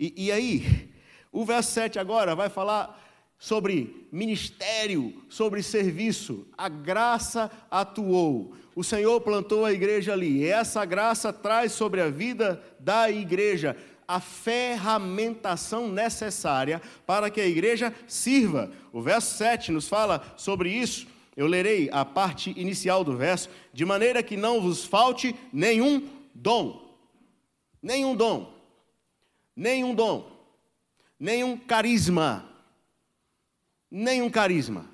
E, 0.00 0.26
e 0.26 0.32
aí, 0.32 0.94
o 1.30 1.44
verso 1.44 1.72
7 1.72 1.98
agora 1.98 2.34
vai 2.34 2.48
falar 2.48 2.98
sobre 3.42 4.06
ministério, 4.12 5.20
sobre 5.28 5.64
serviço. 5.64 6.46
A 6.56 6.68
graça 6.68 7.50
atuou. 7.68 8.54
O 8.72 8.84
Senhor 8.84 9.20
plantou 9.20 9.64
a 9.64 9.72
igreja 9.72 10.12
ali. 10.12 10.42
E 10.42 10.44
essa 10.44 10.84
graça 10.84 11.32
traz 11.32 11.72
sobre 11.72 12.00
a 12.00 12.08
vida 12.08 12.62
da 12.78 13.10
igreja 13.10 13.76
a 14.06 14.20
ferramentação 14.20 15.88
necessária 15.88 16.80
para 17.04 17.30
que 17.30 17.40
a 17.40 17.46
igreja 17.46 17.92
sirva. 18.06 18.70
O 18.92 19.02
verso 19.02 19.36
7 19.36 19.72
nos 19.72 19.88
fala 19.88 20.22
sobre 20.36 20.70
isso. 20.70 21.08
Eu 21.36 21.48
lerei 21.48 21.90
a 21.90 22.04
parte 22.04 22.54
inicial 22.56 23.02
do 23.02 23.16
verso, 23.16 23.50
de 23.72 23.84
maneira 23.84 24.22
que 24.22 24.36
não 24.36 24.60
vos 24.60 24.84
falte 24.84 25.34
nenhum 25.52 26.08
dom. 26.32 26.96
Nenhum 27.82 28.14
dom. 28.14 28.54
Nenhum 29.56 29.96
dom. 29.96 30.30
Nenhum 31.18 31.56
carisma 31.56 32.51
nenhum 33.92 34.30
carisma. 34.30 34.86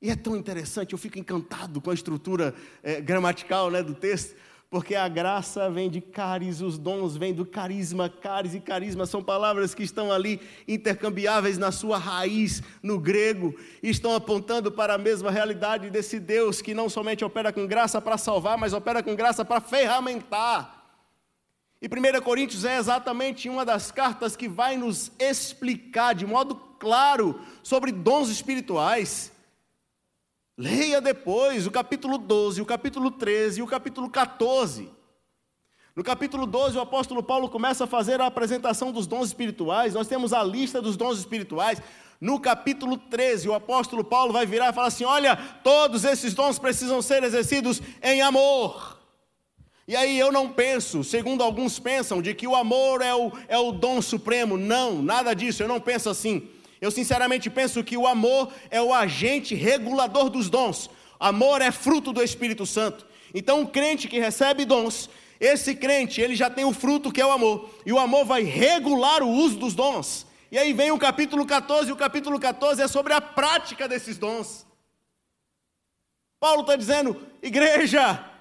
E 0.00 0.10
é 0.10 0.16
tão 0.16 0.36
interessante, 0.36 0.92
eu 0.92 0.98
fico 0.98 1.18
encantado 1.18 1.80
com 1.80 1.90
a 1.90 1.94
estrutura 1.94 2.54
é, 2.82 3.00
gramatical 3.00 3.70
né, 3.70 3.82
do 3.82 3.94
texto, 3.94 4.36
porque 4.68 4.94
a 4.94 5.08
graça 5.08 5.70
vem 5.70 5.88
de 5.88 6.00
caris, 6.00 6.60
os 6.60 6.76
dons 6.76 7.16
vêm 7.16 7.32
do 7.32 7.46
carisma, 7.46 8.08
caris 8.10 8.54
e 8.54 8.60
carisma 8.60 9.06
são 9.06 9.22
palavras 9.22 9.74
que 9.74 9.82
estão 9.82 10.10
ali 10.10 10.40
intercambiáveis 10.66 11.56
na 11.56 11.70
sua 11.70 11.98
raiz 11.98 12.62
no 12.82 12.98
grego, 12.98 13.54
e 13.82 13.88
estão 13.88 14.14
apontando 14.14 14.72
para 14.72 14.94
a 14.94 14.98
mesma 14.98 15.30
realidade 15.30 15.88
desse 15.88 16.18
Deus 16.18 16.60
que 16.60 16.74
não 16.74 16.88
somente 16.88 17.24
opera 17.24 17.52
com 17.52 17.66
graça 17.66 18.00
para 18.00 18.18
salvar, 18.18 18.58
mas 18.58 18.72
opera 18.72 19.02
com 19.02 19.14
graça 19.14 19.44
para 19.44 19.60
ferramentar. 19.60 20.81
E 21.82 21.88
1 21.88 22.22
Coríntios 22.22 22.64
é 22.64 22.76
exatamente 22.76 23.48
uma 23.48 23.64
das 23.64 23.90
cartas 23.90 24.36
que 24.36 24.48
vai 24.48 24.76
nos 24.76 25.10
explicar 25.18 26.14
de 26.14 26.24
modo 26.24 26.54
claro 26.78 27.40
sobre 27.60 27.90
dons 27.90 28.28
espirituais. 28.28 29.32
Leia 30.56 31.00
depois 31.00 31.66
o 31.66 31.72
capítulo 31.72 32.18
12, 32.18 32.62
o 32.62 32.66
capítulo 32.66 33.10
13 33.10 33.58
e 33.58 33.62
o 33.64 33.66
capítulo 33.66 34.08
14. 34.08 34.88
No 35.96 36.04
capítulo 36.04 36.46
12, 36.46 36.78
o 36.78 36.80
apóstolo 36.80 37.20
Paulo 37.20 37.48
começa 37.48 37.82
a 37.82 37.88
fazer 37.88 38.20
a 38.20 38.26
apresentação 38.26 38.92
dos 38.92 39.08
dons 39.08 39.26
espirituais. 39.26 39.92
Nós 39.92 40.06
temos 40.06 40.32
a 40.32 40.40
lista 40.44 40.80
dos 40.80 40.96
dons 40.96 41.18
espirituais. 41.18 41.82
No 42.20 42.38
capítulo 42.38 42.96
13, 42.96 43.48
o 43.48 43.54
apóstolo 43.54 44.04
Paulo 44.04 44.32
vai 44.32 44.46
virar 44.46 44.70
e 44.70 44.72
falar 44.72 44.86
assim: 44.86 45.04
Olha, 45.04 45.34
todos 45.64 46.04
esses 46.04 46.32
dons 46.32 46.60
precisam 46.60 47.02
ser 47.02 47.24
exercidos 47.24 47.82
em 48.00 48.22
amor. 48.22 49.01
E 49.86 49.96
aí 49.96 50.16
eu 50.18 50.30
não 50.30 50.48
penso, 50.48 51.02
segundo 51.02 51.42
alguns 51.42 51.78
pensam, 51.78 52.22
de 52.22 52.34
que 52.34 52.46
o 52.46 52.54
amor 52.54 53.02
é 53.02 53.14
o, 53.14 53.32
é 53.48 53.58
o 53.58 53.72
dom 53.72 54.00
supremo. 54.00 54.56
Não, 54.56 55.02
nada 55.02 55.34
disso, 55.34 55.62
eu 55.62 55.68
não 55.68 55.80
penso 55.80 56.08
assim. 56.08 56.48
Eu 56.80 56.90
sinceramente 56.90 57.50
penso 57.50 57.82
que 57.82 57.96
o 57.96 58.06
amor 58.06 58.52
é 58.70 58.80
o 58.80 58.94
agente 58.94 59.54
regulador 59.54 60.30
dos 60.30 60.48
dons. 60.48 60.88
Amor 61.18 61.60
é 61.62 61.70
fruto 61.70 62.12
do 62.12 62.22
Espírito 62.22 62.66
Santo. 62.66 63.06
Então, 63.34 63.62
o 63.62 63.68
crente 63.68 64.08
que 64.08 64.18
recebe 64.18 64.64
dons, 64.64 65.08
esse 65.40 65.74
crente, 65.74 66.20
ele 66.20 66.36
já 66.36 66.48
tem 66.48 66.64
o 66.64 66.72
fruto 66.72 67.10
que 67.10 67.20
é 67.20 67.26
o 67.26 67.32
amor. 67.32 67.68
E 67.84 67.92
o 67.92 67.98
amor 67.98 68.24
vai 68.24 68.42
regular 68.42 69.22
o 69.22 69.28
uso 69.28 69.58
dos 69.58 69.74
dons. 69.74 70.26
E 70.50 70.58
aí 70.58 70.72
vem 70.72 70.90
o 70.90 70.98
capítulo 70.98 71.46
14, 71.46 71.88
e 71.88 71.92
o 71.92 71.96
capítulo 71.96 72.38
14 72.38 72.82
é 72.82 72.86
sobre 72.86 73.12
a 73.12 73.20
prática 73.20 73.88
desses 73.88 74.18
dons. 74.18 74.66
Paulo 76.38 76.60
está 76.60 76.76
dizendo, 76.76 77.16
igreja, 77.40 78.31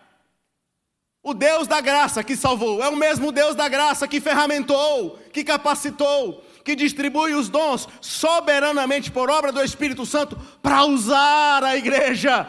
o 1.23 1.33
Deus 1.33 1.67
da 1.67 1.79
graça 1.79 2.23
que 2.23 2.35
salvou 2.35 2.83
é 2.83 2.89
o 2.89 2.95
mesmo 2.95 3.31
Deus 3.31 3.55
da 3.55 3.69
graça 3.69 4.07
que 4.07 4.19
ferramentou, 4.19 5.17
que 5.31 5.43
capacitou, 5.43 6.43
que 6.63 6.75
distribui 6.75 7.33
os 7.33 7.47
dons 7.47 7.87
soberanamente 8.01 9.11
por 9.11 9.29
obra 9.29 9.51
do 9.51 9.63
Espírito 9.63 10.05
Santo 10.05 10.35
para 10.61 10.83
usar 10.85 11.63
a 11.63 11.77
igreja 11.77 12.47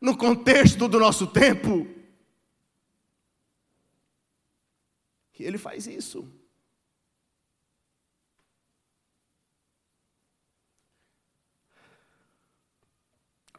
no 0.00 0.16
contexto 0.16 0.88
do 0.88 0.98
nosso 0.98 1.26
tempo. 1.26 1.86
E 5.42 5.44
ele 5.44 5.58
faz 5.58 5.88
isso. 5.88 6.24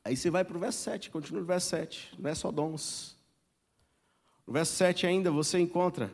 Aí 0.05 0.15
você 0.15 0.29
vai 0.29 0.45
para 0.45 0.55
o 0.55 0.59
verso 0.61 0.79
7, 0.79 1.09
continua 1.09 1.41
no 1.41 1.47
verso 1.47 1.67
7, 1.69 2.15
não 2.17 2.29
é 2.29 2.35
só 2.35 2.51
dons. 2.51 3.12
No 4.45 4.53
verso 4.53 4.73
7 4.75 5.07
ainda 5.07 5.31
você 5.31 5.59
encontra 5.59 6.13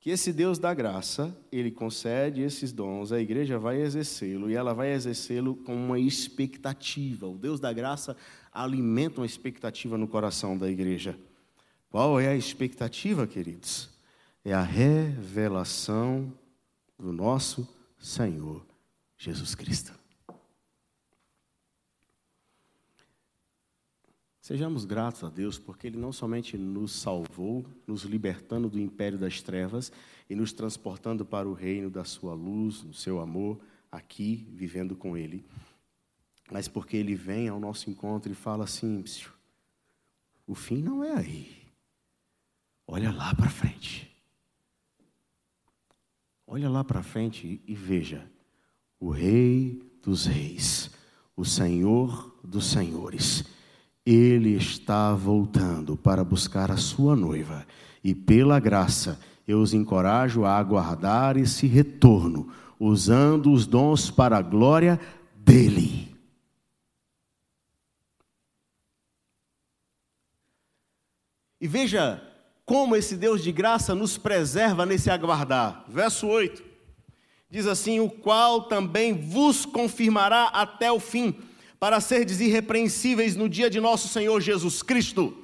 que 0.00 0.10
esse 0.10 0.34
Deus 0.34 0.58
da 0.58 0.74
graça, 0.74 1.34
ele 1.50 1.70
concede 1.70 2.42
esses 2.42 2.72
dons, 2.72 3.10
a 3.10 3.18
igreja 3.20 3.58
vai 3.58 3.80
exercê-lo 3.80 4.50
e 4.50 4.54
ela 4.54 4.74
vai 4.74 4.92
exercê-lo 4.92 5.56
com 5.56 5.74
uma 5.74 5.98
expectativa. 5.98 7.26
O 7.26 7.38
Deus 7.38 7.58
da 7.58 7.72
graça 7.72 8.14
alimenta 8.52 9.20
uma 9.20 9.26
expectativa 9.26 9.96
no 9.96 10.06
coração 10.06 10.58
da 10.58 10.70
igreja. 10.70 11.18
Qual 11.88 12.20
é 12.20 12.28
a 12.28 12.36
expectativa, 12.36 13.26
queridos? 13.26 13.88
É 14.44 14.52
a 14.52 14.60
revelação 14.60 16.32
do 16.98 17.10
nosso 17.10 17.66
Senhor 17.98 18.62
Jesus 19.16 19.54
Cristo. 19.54 20.03
Sejamos 24.44 24.84
gratos 24.84 25.24
a 25.24 25.30
Deus 25.30 25.58
porque 25.58 25.86
Ele 25.86 25.96
não 25.96 26.12
somente 26.12 26.58
nos 26.58 26.92
salvou, 26.92 27.64
nos 27.86 28.02
libertando 28.02 28.68
do 28.68 28.78
império 28.78 29.18
das 29.18 29.40
trevas 29.40 29.90
e 30.28 30.34
nos 30.34 30.52
transportando 30.52 31.24
para 31.24 31.48
o 31.48 31.54
reino 31.54 31.88
da 31.88 32.04
Sua 32.04 32.34
luz, 32.34 32.82
do 32.82 32.92
Seu 32.92 33.20
amor, 33.20 33.58
aqui, 33.90 34.46
vivendo 34.52 34.94
com 34.94 35.16
Ele, 35.16 35.42
mas 36.52 36.68
porque 36.68 36.94
Ele 36.94 37.14
vem 37.14 37.48
ao 37.48 37.58
nosso 37.58 37.88
encontro 37.88 38.30
e 38.30 38.34
fala 38.34 38.64
assim: 38.64 39.02
o 40.46 40.54
fim 40.54 40.82
não 40.82 41.02
é 41.02 41.14
aí, 41.14 41.56
olha 42.86 43.10
lá 43.10 43.34
para 43.34 43.48
frente. 43.48 44.14
Olha 46.46 46.68
lá 46.68 46.84
para 46.84 47.02
frente 47.02 47.62
e 47.66 47.74
veja 47.74 48.30
o 49.00 49.08
Rei 49.08 49.82
dos 50.02 50.26
Reis, 50.26 50.90
o 51.34 51.46
Senhor 51.46 52.38
dos 52.44 52.66
Senhores 52.66 53.53
ele 54.04 54.54
está 54.56 55.14
voltando 55.14 55.96
para 55.96 56.22
buscar 56.22 56.70
a 56.70 56.76
sua 56.76 57.16
noiva, 57.16 57.66
e 58.02 58.14
pela 58.14 58.60
graça 58.60 59.18
eu 59.48 59.60
os 59.60 59.72
encorajo 59.72 60.44
a 60.44 60.56
aguardar 60.56 61.36
esse 61.36 61.66
retorno, 61.66 62.52
usando 62.78 63.50
os 63.50 63.66
dons 63.66 64.10
para 64.10 64.38
a 64.38 64.42
glória 64.42 65.00
dele. 65.36 66.14
E 71.60 71.66
veja 71.66 72.22
como 72.66 72.94
esse 72.94 73.16
Deus 73.16 73.42
de 73.42 73.52
graça 73.52 73.94
nos 73.94 74.18
preserva 74.18 74.84
nesse 74.84 75.08
aguardar. 75.08 75.84
Verso 75.88 76.26
8 76.26 76.62
diz 77.48 77.66
assim: 77.66 78.00
O 78.00 78.10
qual 78.10 78.64
também 78.64 79.14
vos 79.14 79.64
confirmará 79.64 80.48
até 80.48 80.92
o 80.92 81.00
fim 81.00 81.34
para 81.84 82.00
serdes 82.00 82.40
irrepreensíveis 82.40 83.36
no 83.36 83.46
dia 83.46 83.68
de 83.68 83.78
nosso 83.78 84.08
Senhor 84.08 84.40
Jesus 84.40 84.82
Cristo. 84.82 85.36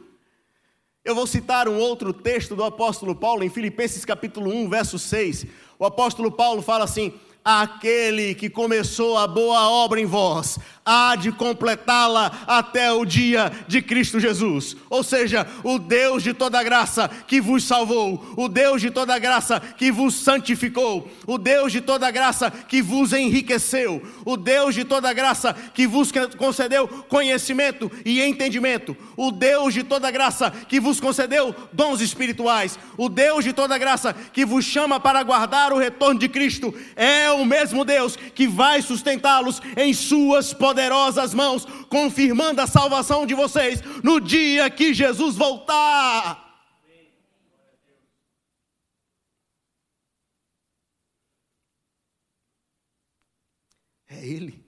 Eu 1.04 1.14
vou 1.14 1.26
citar 1.26 1.68
um 1.68 1.76
outro 1.76 2.14
texto 2.14 2.56
do 2.56 2.64
apóstolo 2.64 3.14
Paulo 3.14 3.44
em 3.44 3.50
Filipenses 3.50 4.06
capítulo 4.06 4.50
1, 4.50 4.70
verso 4.70 4.98
6. 4.98 5.44
O 5.78 5.84
apóstolo 5.84 6.32
Paulo 6.32 6.62
fala 6.62 6.84
assim: 6.84 7.12
aquele 7.44 8.34
que 8.34 8.50
começou 8.50 9.16
a 9.16 9.26
boa 9.26 9.68
obra 9.68 10.00
em 10.00 10.06
vós, 10.06 10.58
há 10.84 11.16
de 11.16 11.32
completá-la 11.32 12.44
até 12.46 12.92
o 12.92 13.04
dia 13.04 13.50
de 13.66 13.80
Cristo 13.80 14.20
Jesus. 14.20 14.76
Ou 14.88 15.02
seja, 15.02 15.46
o 15.62 15.78
Deus 15.78 16.22
de 16.22 16.34
toda 16.34 16.62
graça 16.62 17.08
que 17.26 17.40
vos 17.40 17.64
salvou, 17.64 18.34
o 18.36 18.48
Deus 18.48 18.80
de 18.80 18.90
toda 18.90 19.18
graça 19.18 19.60
que 19.60 19.90
vos 19.90 20.14
santificou, 20.14 21.10
o 21.26 21.38
Deus 21.38 21.72
de 21.72 21.80
toda 21.80 22.10
graça 22.10 22.50
que 22.50 22.82
vos 22.82 23.12
enriqueceu, 23.12 24.02
o 24.24 24.36
Deus 24.36 24.74
de 24.74 24.84
toda 24.84 25.12
graça 25.12 25.54
que 25.74 25.86
vos 25.86 26.12
concedeu 26.36 26.88
conhecimento 26.88 27.90
e 28.04 28.20
entendimento, 28.20 28.96
o 29.16 29.30
Deus 29.30 29.72
de 29.72 29.82
toda 29.82 30.10
graça 30.10 30.50
que 30.50 30.80
vos 30.80 31.00
concedeu 31.00 31.54
dons 31.72 32.00
espirituais, 32.00 32.78
o 32.96 33.08
Deus 33.08 33.44
de 33.44 33.52
toda 33.52 33.78
graça 33.78 34.12
que 34.12 34.44
vos 34.44 34.64
chama 34.64 35.00
para 35.00 35.22
guardar 35.22 35.72
o 35.72 35.78
retorno 35.78 36.18
de 36.18 36.28
Cristo, 36.28 36.74
é 36.96 37.29
o 37.34 37.44
mesmo 37.44 37.84
Deus 37.84 38.16
que 38.16 38.46
vai 38.48 38.82
sustentá-los 38.82 39.60
em 39.76 39.92
suas 39.92 40.52
poderosas 40.52 40.80
poderosas 40.80 41.34
mãos, 41.34 41.64
confirmando 41.88 42.60
a 42.60 42.66
salvação 42.66 43.26
de 43.26 43.34
vocês 43.34 43.80
no 44.02 44.20
dia 44.20 44.70
que 44.70 44.94
Jesus 44.94 45.36
voltar. 45.36 46.48
É 54.08 54.26
Ele. 54.26 54.64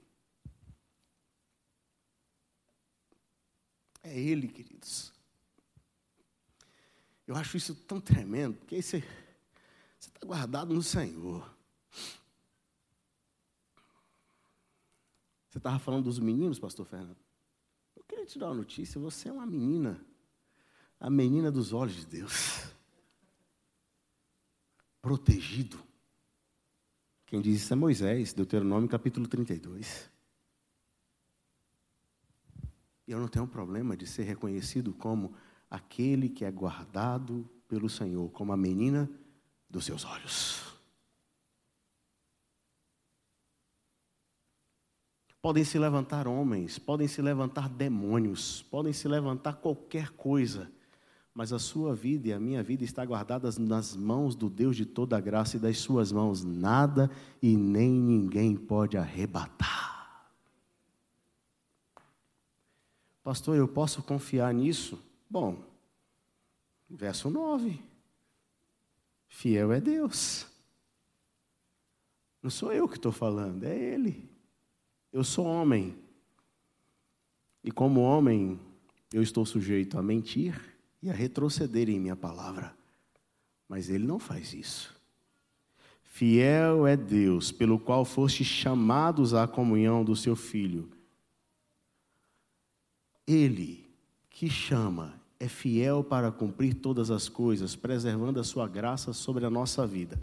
É 4.02 4.18
Ele, 4.18 4.48
queridos. 4.48 5.12
Eu 7.26 7.36
acho 7.36 7.56
isso 7.56 7.74
tão 7.74 8.00
tremendo, 8.00 8.56
porque 8.58 8.76
aí 8.76 8.82
você 8.82 9.02
está 9.98 10.26
guardado 10.26 10.74
no 10.74 10.82
Senhor. 10.82 11.50
Você 15.52 15.58
estava 15.58 15.78
falando 15.78 16.04
dos 16.04 16.18
meninos, 16.18 16.58
pastor 16.58 16.86
Fernando? 16.86 17.18
Eu 17.94 18.02
queria 18.04 18.24
te 18.24 18.38
dar 18.38 18.46
uma 18.46 18.54
notícia: 18.54 18.98
você 18.98 19.28
é 19.28 19.32
uma 19.32 19.44
menina, 19.44 20.02
a 20.98 21.10
menina 21.10 21.52
dos 21.52 21.74
olhos 21.74 21.94
de 21.94 22.06
Deus. 22.06 22.72
Protegido. 25.02 25.78
Quem 27.26 27.42
diz 27.42 27.60
isso 27.60 27.70
é 27.70 27.76
Moisés, 27.76 28.32
Deuteronômio 28.32 28.88
capítulo 28.88 29.28
32. 29.28 30.10
E 33.06 33.12
eu 33.12 33.20
não 33.20 33.28
tenho 33.28 33.46
problema 33.46 33.94
de 33.94 34.06
ser 34.06 34.22
reconhecido 34.22 34.94
como 34.94 35.34
aquele 35.68 36.30
que 36.30 36.46
é 36.46 36.50
guardado 36.50 37.46
pelo 37.68 37.90
Senhor, 37.90 38.30
como 38.30 38.54
a 38.54 38.56
menina 38.56 39.06
dos 39.68 39.84
seus 39.84 40.02
olhos. 40.02 40.71
Podem 45.42 45.64
se 45.64 45.76
levantar 45.76 46.28
homens, 46.28 46.78
podem 46.78 47.08
se 47.08 47.20
levantar 47.20 47.68
demônios, 47.68 48.62
podem 48.70 48.92
se 48.92 49.08
levantar 49.08 49.54
qualquer 49.54 50.10
coisa, 50.10 50.70
mas 51.34 51.52
a 51.52 51.58
sua 51.58 51.96
vida 51.96 52.28
e 52.28 52.32
a 52.32 52.38
minha 52.38 52.62
vida 52.62 52.84
está 52.84 53.04
guardadas 53.04 53.58
nas 53.58 53.96
mãos 53.96 54.36
do 54.36 54.48
Deus 54.48 54.76
de 54.76 54.86
toda 54.86 55.16
a 55.16 55.20
graça 55.20 55.56
e 55.56 55.60
das 55.60 55.78
suas 55.78 56.12
mãos 56.12 56.44
nada 56.44 57.10
e 57.42 57.56
nem 57.56 57.90
ninguém 57.90 58.54
pode 58.54 58.96
arrebatar. 58.96 60.30
Pastor, 63.24 63.56
eu 63.56 63.66
posso 63.66 64.00
confiar 64.00 64.54
nisso? 64.54 64.96
Bom, 65.28 65.64
verso 66.88 67.28
9. 67.28 67.82
Fiel 69.26 69.72
é 69.72 69.80
Deus. 69.80 70.46
Não 72.40 72.50
sou 72.50 72.72
eu 72.72 72.88
que 72.88 72.96
estou 72.96 73.10
falando, 73.10 73.64
é 73.64 73.76
Ele. 73.76 74.30
Eu 75.12 75.22
sou 75.22 75.46
homem. 75.46 75.94
E 77.62 77.70
como 77.70 78.00
homem, 78.00 78.58
eu 79.12 79.22
estou 79.22 79.44
sujeito 79.44 79.98
a 79.98 80.02
mentir 80.02 80.60
e 81.02 81.10
a 81.10 81.12
retroceder 81.12 81.88
em 81.88 82.00
minha 82.00 82.16
palavra. 82.16 82.74
Mas 83.68 83.88
ele 83.88 84.06
não 84.06 84.18
faz 84.18 84.52
isso. 84.52 84.98
Fiel 86.02 86.86
é 86.86 86.96
Deus, 86.96 87.50
pelo 87.50 87.78
qual 87.78 88.04
foste 88.04 88.44
chamados 88.44 89.34
à 89.34 89.46
comunhão 89.46 90.04
do 90.04 90.14
seu 90.14 90.36
Filho. 90.36 90.90
Ele 93.26 93.88
que 94.28 94.50
chama 94.50 95.20
é 95.42 95.48
fiel 95.48 96.04
para 96.04 96.30
cumprir 96.30 96.74
todas 96.74 97.10
as 97.10 97.28
coisas, 97.28 97.74
preservando 97.74 98.38
a 98.38 98.44
sua 98.44 98.68
graça 98.68 99.12
sobre 99.12 99.44
a 99.44 99.50
nossa 99.50 99.84
vida. 99.84 100.16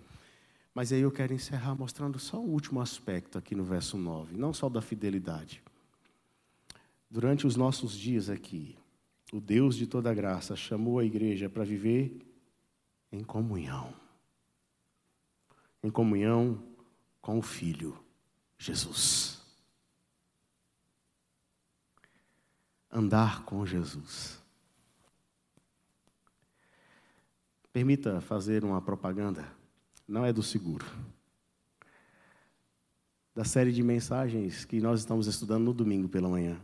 Mas 0.73 0.91
aí 0.91 1.01
eu 1.01 1.11
quero 1.11 1.33
encerrar 1.33 1.75
mostrando 1.75 2.19
só 2.19 2.37
o 2.37 2.49
último 2.49 2.79
aspecto 2.79 3.37
aqui 3.37 3.55
no 3.55 3.63
verso 3.63 3.97
9, 3.97 4.37
não 4.37 4.53
só 4.53 4.69
da 4.69 4.81
fidelidade. 4.81 5.63
Durante 7.09 7.47
os 7.47 7.55
nossos 7.55 7.97
dias 7.97 8.29
aqui, 8.29 8.77
o 9.33 9.39
Deus 9.39 9.75
de 9.75 9.87
toda 9.87 10.13
graça 10.13 10.55
chamou 10.55 10.99
a 10.99 11.05
igreja 11.05 11.49
para 11.49 11.63
viver 11.63 12.19
em 13.11 13.23
comunhão. 13.23 13.93
Em 15.83 15.89
comunhão 15.89 16.63
com 17.21 17.39
o 17.39 17.41
Filho, 17.41 17.97
Jesus. 18.57 19.41
Andar 22.91 23.43
com 23.43 23.65
Jesus. 23.65 24.41
Permita 27.71 28.19
fazer 28.21 28.63
uma 28.63 28.81
propaganda 28.81 29.58
não 30.09 30.25
é 30.25 30.33
do 30.33 30.41
seguro. 30.41 30.85
Da 33.35 33.45
série 33.45 33.71
de 33.71 33.83
mensagens 33.83 34.65
que 34.65 34.81
nós 34.81 35.01
estamos 35.01 35.27
estudando 35.27 35.65
no 35.65 35.73
domingo 35.73 36.09
pela 36.09 36.27
manhã. 36.27 36.59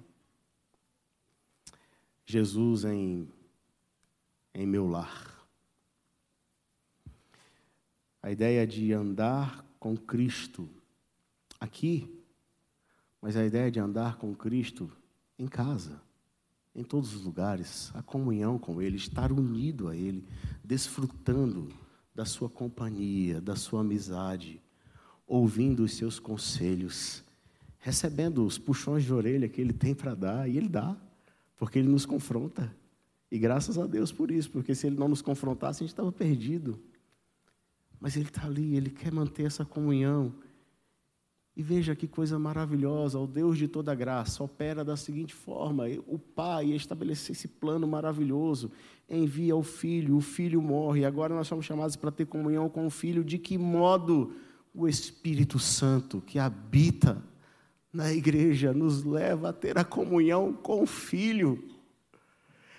Jesus 2.25 2.83
em, 2.83 3.29
em 4.53 4.65
meu 4.65 4.87
lar. 4.87 5.47
A 8.21 8.31
ideia 8.31 8.65
de 8.65 8.91
andar 8.91 9.63
com 9.79 9.95
Cristo 9.95 10.67
aqui, 11.59 12.11
mas 13.21 13.37
a 13.37 13.45
ideia 13.45 13.69
de 13.69 13.79
andar 13.79 14.17
com 14.17 14.33
Cristo 14.33 14.91
em 15.37 15.47
casa, 15.47 16.01
em 16.73 16.83
todos 16.83 17.13
os 17.13 17.21
lugares, 17.21 17.91
a 17.93 18.01
comunhão 18.01 18.57
com 18.57 18.81
Ele, 18.81 18.97
estar 18.97 19.31
unido 19.31 19.87
a 19.87 19.95
Ele, 19.95 20.27
desfrutando 20.63 21.84
da 22.15 22.23
sua 22.23 22.49
companhia, 22.49 23.41
da 23.41 23.57
sua 23.57 23.81
amizade, 23.81 24.61
ouvindo 25.27 25.83
os 25.83 25.93
seus 25.93 26.17
conselhos, 26.17 27.23
recebendo 27.77 28.45
os 28.45 28.57
puxões 28.57 29.03
de 29.03 29.13
orelha 29.13 29.49
que 29.49 29.59
ele 29.59 29.73
tem 29.73 29.93
para 29.93 30.15
dar, 30.15 30.49
e 30.49 30.57
ele 30.57 30.69
dá, 30.69 30.95
porque 31.57 31.77
ele 31.77 31.89
nos 31.89 32.05
confronta. 32.05 32.73
E 33.29 33.37
graças 33.37 33.77
a 33.77 33.85
Deus 33.85 34.11
por 34.11 34.31
isso, 34.31 34.49
porque 34.49 34.73
se 34.73 34.87
ele 34.87 34.95
não 34.95 35.09
nos 35.09 35.21
confrontasse, 35.21 35.83
a 35.83 35.85
gente 35.85 35.93
estava 35.93 36.11
perdido. 36.11 36.79
Mas 37.99 38.15
ele 38.15 38.29
está 38.29 38.45
ali, 38.45 38.75
ele 38.75 38.89
quer 38.89 39.11
manter 39.11 39.45
essa 39.45 39.65
comunhão. 39.65 40.33
E 41.55 41.63
veja 41.63 41.95
que 41.95 42.05
coisa 42.05 42.37
maravilhosa, 42.37 43.17
o 43.17 43.25
Deus 43.25 43.57
de 43.57 43.65
toda 43.65 43.95
graça 43.95 44.43
opera 44.43 44.83
da 44.83 44.97
seguinte 44.97 45.33
forma: 45.33 45.85
o 46.05 46.19
Pai 46.19 46.73
estabelece 46.73 47.31
esse 47.31 47.47
plano 47.47 47.87
maravilhoso, 47.87 48.71
envia 49.09 49.55
o 49.55 49.63
Filho, 49.63 50.17
o 50.17 50.21
Filho 50.21 50.61
morre, 50.61 51.05
agora 51.05 51.33
nós 51.33 51.47
somos 51.47 51.65
chamados 51.65 51.95
para 51.95 52.11
ter 52.11 52.25
comunhão 52.25 52.67
com 52.67 52.85
o 52.85 52.89
Filho. 52.89 53.23
De 53.23 53.37
que 53.37 53.57
modo 53.57 54.33
o 54.73 54.85
Espírito 54.85 55.57
Santo 55.57 56.19
que 56.19 56.37
habita 56.37 57.23
na 57.93 58.11
igreja 58.11 58.73
nos 58.73 59.05
leva 59.05 59.49
a 59.49 59.53
ter 59.53 59.77
a 59.77 59.85
comunhão 59.85 60.51
com 60.51 60.83
o 60.83 60.85
Filho? 60.85 61.63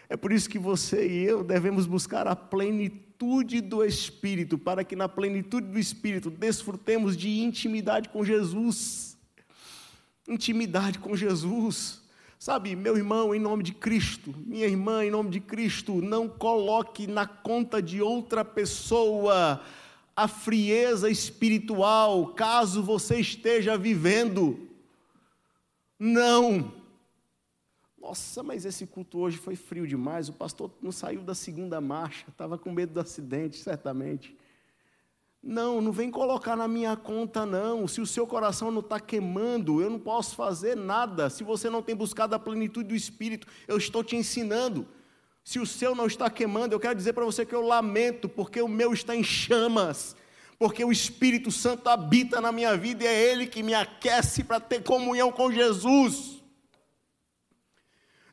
É 0.06 0.18
por 0.18 0.30
isso 0.30 0.50
que 0.50 0.58
você 0.58 1.08
e 1.08 1.24
eu 1.24 1.42
devemos 1.42 1.86
buscar 1.86 2.26
a 2.26 2.36
plenitude 2.36 3.05
plenitude 3.18 3.60
do 3.62 3.84
Espírito, 3.84 4.58
para 4.58 4.84
que 4.84 4.94
na 4.94 5.08
plenitude 5.08 5.66
do 5.68 5.78
Espírito 5.78 6.30
desfrutemos 6.30 7.16
de 7.16 7.40
intimidade 7.40 8.08
com 8.10 8.24
Jesus. 8.24 9.16
Intimidade 10.28 10.98
com 10.98 11.16
Jesus. 11.16 12.02
Sabe, 12.38 12.76
meu 12.76 12.96
irmão, 12.96 13.34
em 13.34 13.40
nome 13.40 13.62
de 13.62 13.72
Cristo, 13.72 14.34
minha 14.46 14.66
irmã, 14.66 15.04
em 15.04 15.10
nome 15.10 15.30
de 15.30 15.40
Cristo, 15.40 16.02
não 16.02 16.28
coloque 16.28 17.06
na 17.06 17.26
conta 17.26 17.80
de 17.80 18.02
outra 18.02 18.44
pessoa 18.44 19.62
a 20.14 20.28
frieza 20.28 21.10
espiritual, 21.10 22.28
caso 22.28 22.82
você 22.82 23.18
esteja 23.18 23.78
vivendo. 23.78 24.68
Não. 25.98 26.72
Nossa, 28.06 28.40
mas 28.40 28.64
esse 28.64 28.86
culto 28.86 29.18
hoje 29.18 29.36
foi 29.36 29.56
frio 29.56 29.84
demais. 29.84 30.28
O 30.28 30.32
pastor 30.32 30.70
não 30.80 30.92
saiu 30.92 31.22
da 31.22 31.34
segunda 31.34 31.80
marcha, 31.80 32.26
estava 32.28 32.56
com 32.56 32.70
medo 32.70 32.92
do 32.92 33.00
acidente, 33.00 33.56
certamente. 33.56 34.36
Não, 35.42 35.80
não 35.80 35.90
vem 35.90 36.08
colocar 36.08 36.54
na 36.54 36.68
minha 36.68 36.96
conta, 36.96 37.44
não. 37.44 37.88
Se 37.88 38.00
o 38.00 38.06
seu 38.06 38.24
coração 38.24 38.70
não 38.70 38.78
está 38.78 39.00
queimando, 39.00 39.82
eu 39.82 39.90
não 39.90 39.98
posso 39.98 40.36
fazer 40.36 40.76
nada. 40.76 41.28
Se 41.28 41.42
você 41.42 41.68
não 41.68 41.82
tem 41.82 41.96
buscado 41.96 42.32
a 42.32 42.38
plenitude 42.38 42.90
do 42.90 42.94
Espírito, 42.94 43.48
eu 43.66 43.76
estou 43.76 44.04
te 44.04 44.14
ensinando. 44.14 44.86
Se 45.42 45.58
o 45.58 45.66
seu 45.66 45.92
não 45.92 46.06
está 46.06 46.30
queimando, 46.30 46.76
eu 46.76 46.80
quero 46.80 46.94
dizer 46.94 47.12
para 47.12 47.24
você 47.24 47.44
que 47.44 47.56
eu 47.56 47.62
lamento, 47.62 48.28
porque 48.28 48.62
o 48.62 48.68
meu 48.68 48.92
está 48.92 49.16
em 49.16 49.24
chamas 49.24 50.14
porque 50.58 50.82
o 50.82 50.90
Espírito 50.90 51.50
Santo 51.50 51.86
habita 51.88 52.40
na 52.40 52.50
minha 52.50 52.74
vida 52.78 53.04
e 53.04 53.06
é 53.06 53.30
Ele 53.30 53.46
que 53.46 53.62
me 53.62 53.74
aquece 53.74 54.42
para 54.42 54.58
ter 54.58 54.82
comunhão 54.82 55.30
com 55.30 55.52
Jesus. 55.52 56.35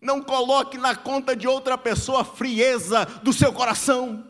Não 0.03 0.21
coloque 0.21 0.77
na 0.77 0.97
conta 0.97 1.33
de 1.33 1.47
outra 1.47 1.77
pessoa 1.77 2.21
a 2.21 2.25
frieza 2.25 3.05
do 3.23 3.31
seu 3.31 3.53
coração. 3.53 4.29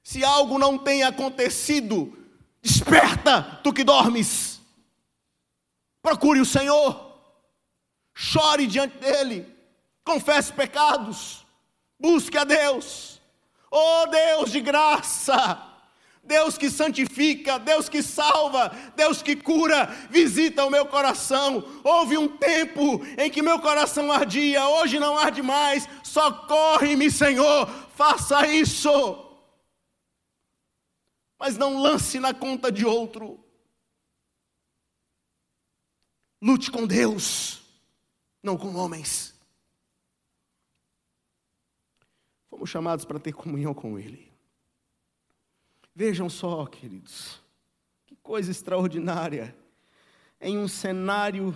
Se 0.00 0.24
algo 0.24 0.60
não 0.60 0.78
tem 0.78 1.02
acontecido, 1.02 2.16
desperta 2.62 3.42
tu 3.64 3.72
que 3.72 3.82
dormes. 3.82 4.60
Procure 6.00 6.40
o 6.40 6.46
Senhor, 6.46 7.18
chore 8.14 8.68
diante 8.68 8.96
dEle, 8.98 9.52
confesse 10.04 10.52
pecados, 10.52 11.44
busque 11.98 12.38
a 12.38 12.44
Deus. 12.44 13.20
Oh 13.72 14.06
Deus 14.06 14.52
de 14.52 14.60
graça, 14.60 15.67
Deus 16.28 16.58
que 16.58 16.70
santifica, 16.70 17.58
Deus 17.58 17.88
que 17.88 18.02
salva, 18.02 18.68
Deus 18.94 19.22
que 19.22 19.34
cura, 19.34 19.86
visita 20.10 20.64
o 20.64 20.70
meu 20.70 20.86
coração. 20.86 21.64
Houve 21.82 22.18
um 22.18 22.28
tempo 22.28 23.02
em 23.16 23.30
que 23.30 23.40
meu 23.40 23.58
coração 23.60 24.12
ardia, 24.12 24.68
hoje 24.68 24.98
não 24.98 25.16
arde 25.16 25.40
mais. 25.40 25.88
Socorre-me, 26.04 27.10
Senhor, 27.10 27.66
faça 27.96 28.46
isso. 28.46 28.90
Mas 31.38 31.56
não 31.56 31.80
lance 31.80 32.20
na 32.20 32.34
conta 32.34 32.70
de 32.70 32.84
outro. 32.84 33.42
Lute 36.42 36.70
com 36.70 36.86
Deus, 36.86 37.62
não 38.42 38.58
com 38.58 38.74
homens. 38.76 39.34
Fomos 42.50 42.68
chamados 42.68 43.06
para 43.06 43.18
ter 43.18 43.32
comunhão 43.32 43.72
com 43.72 43.98
Ele. 43.98 44.27
Vejam 45.98 46.30
só, 46.30 46.64
queridos, 46.64 47.40
que 48.06 48.14
coisa 48.14 48.52
extraordinária. 48.52 49.52
Em 50.40 50.56
um 50.56 50.68
cenário 50.68 51.52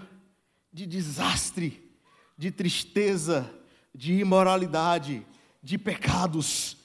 de 0.73 0.85
desastre, 0.85 1.89
de 2.37 2.51
tristeza, 2.51 3.49
de 3.95 4.15
imoralidade, 4.15 5.25
de 5.63 5.79
pecados, 5.79 6.77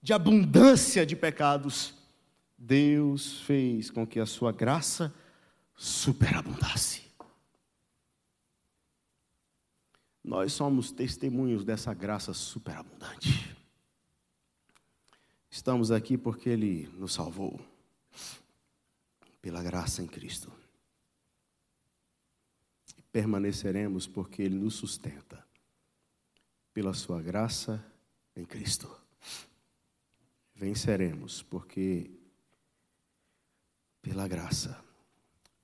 de 0.00 0.14
abundância 0.14 1.04
de 1.04 1.14
pecados, 1.14 1.92
Deus 2.56 3.42
fez 3.42 3.90
com 3.90 4.06
que 4.06 4.18
a 4.18 4.24
sua 4.24 4.50
graça 4.50 5.14
superabundasse. 5.76 7.02
Nós 10.24 10.54
somos 10.54 10.90
testemunhos 10.90 11.66
dessa 11.66 11.92
graça 11.92 12.32
superabundante. 12.32 13.53
Estamos 15.54 15.92
aqui 15.92 16.18
porque 16.18 16.48
Ele 16.48 16.88
nos 16.98 17.14
salvou, 17.14 17.64
pela 19.40 19.62
graça 19.62 20.02
em 20.02 20.06
Cristo. 20.08 20.52
Permaneceremos 23.12 24.04
porque 24.04 24.42
Ele 24.42 24.56
nos 24.56 24.74
sustenta, 24.74 25.46
pela 26.72 26.92
Sua 26.92 27.22
graça 27.22 27.80
em 28.34 28.44
Cristo. 28.44 28.90
Venceremos 30.56 31.40
porque, 31.40 32.10
pela 34.02 34.26
graça, 34.26 34.84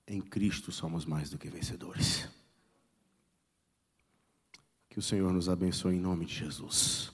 em 0.07 0.21
Cristo 0.21 0.71
somos 0.71 1.05
mais 1.05 1.29
do 1.29 1.37
que 1.37 1.49
vencedores. 1.49 2.29
Que 4.87 4.99
o 4.99 5.01
Senhor 5.01 5.33
nos 5.33 5.49
abençoe 5.49 5.97
em 5.97 5.99
nome 5.99 6.25
de 6.25 6.35
Jesus. 6.35 7.11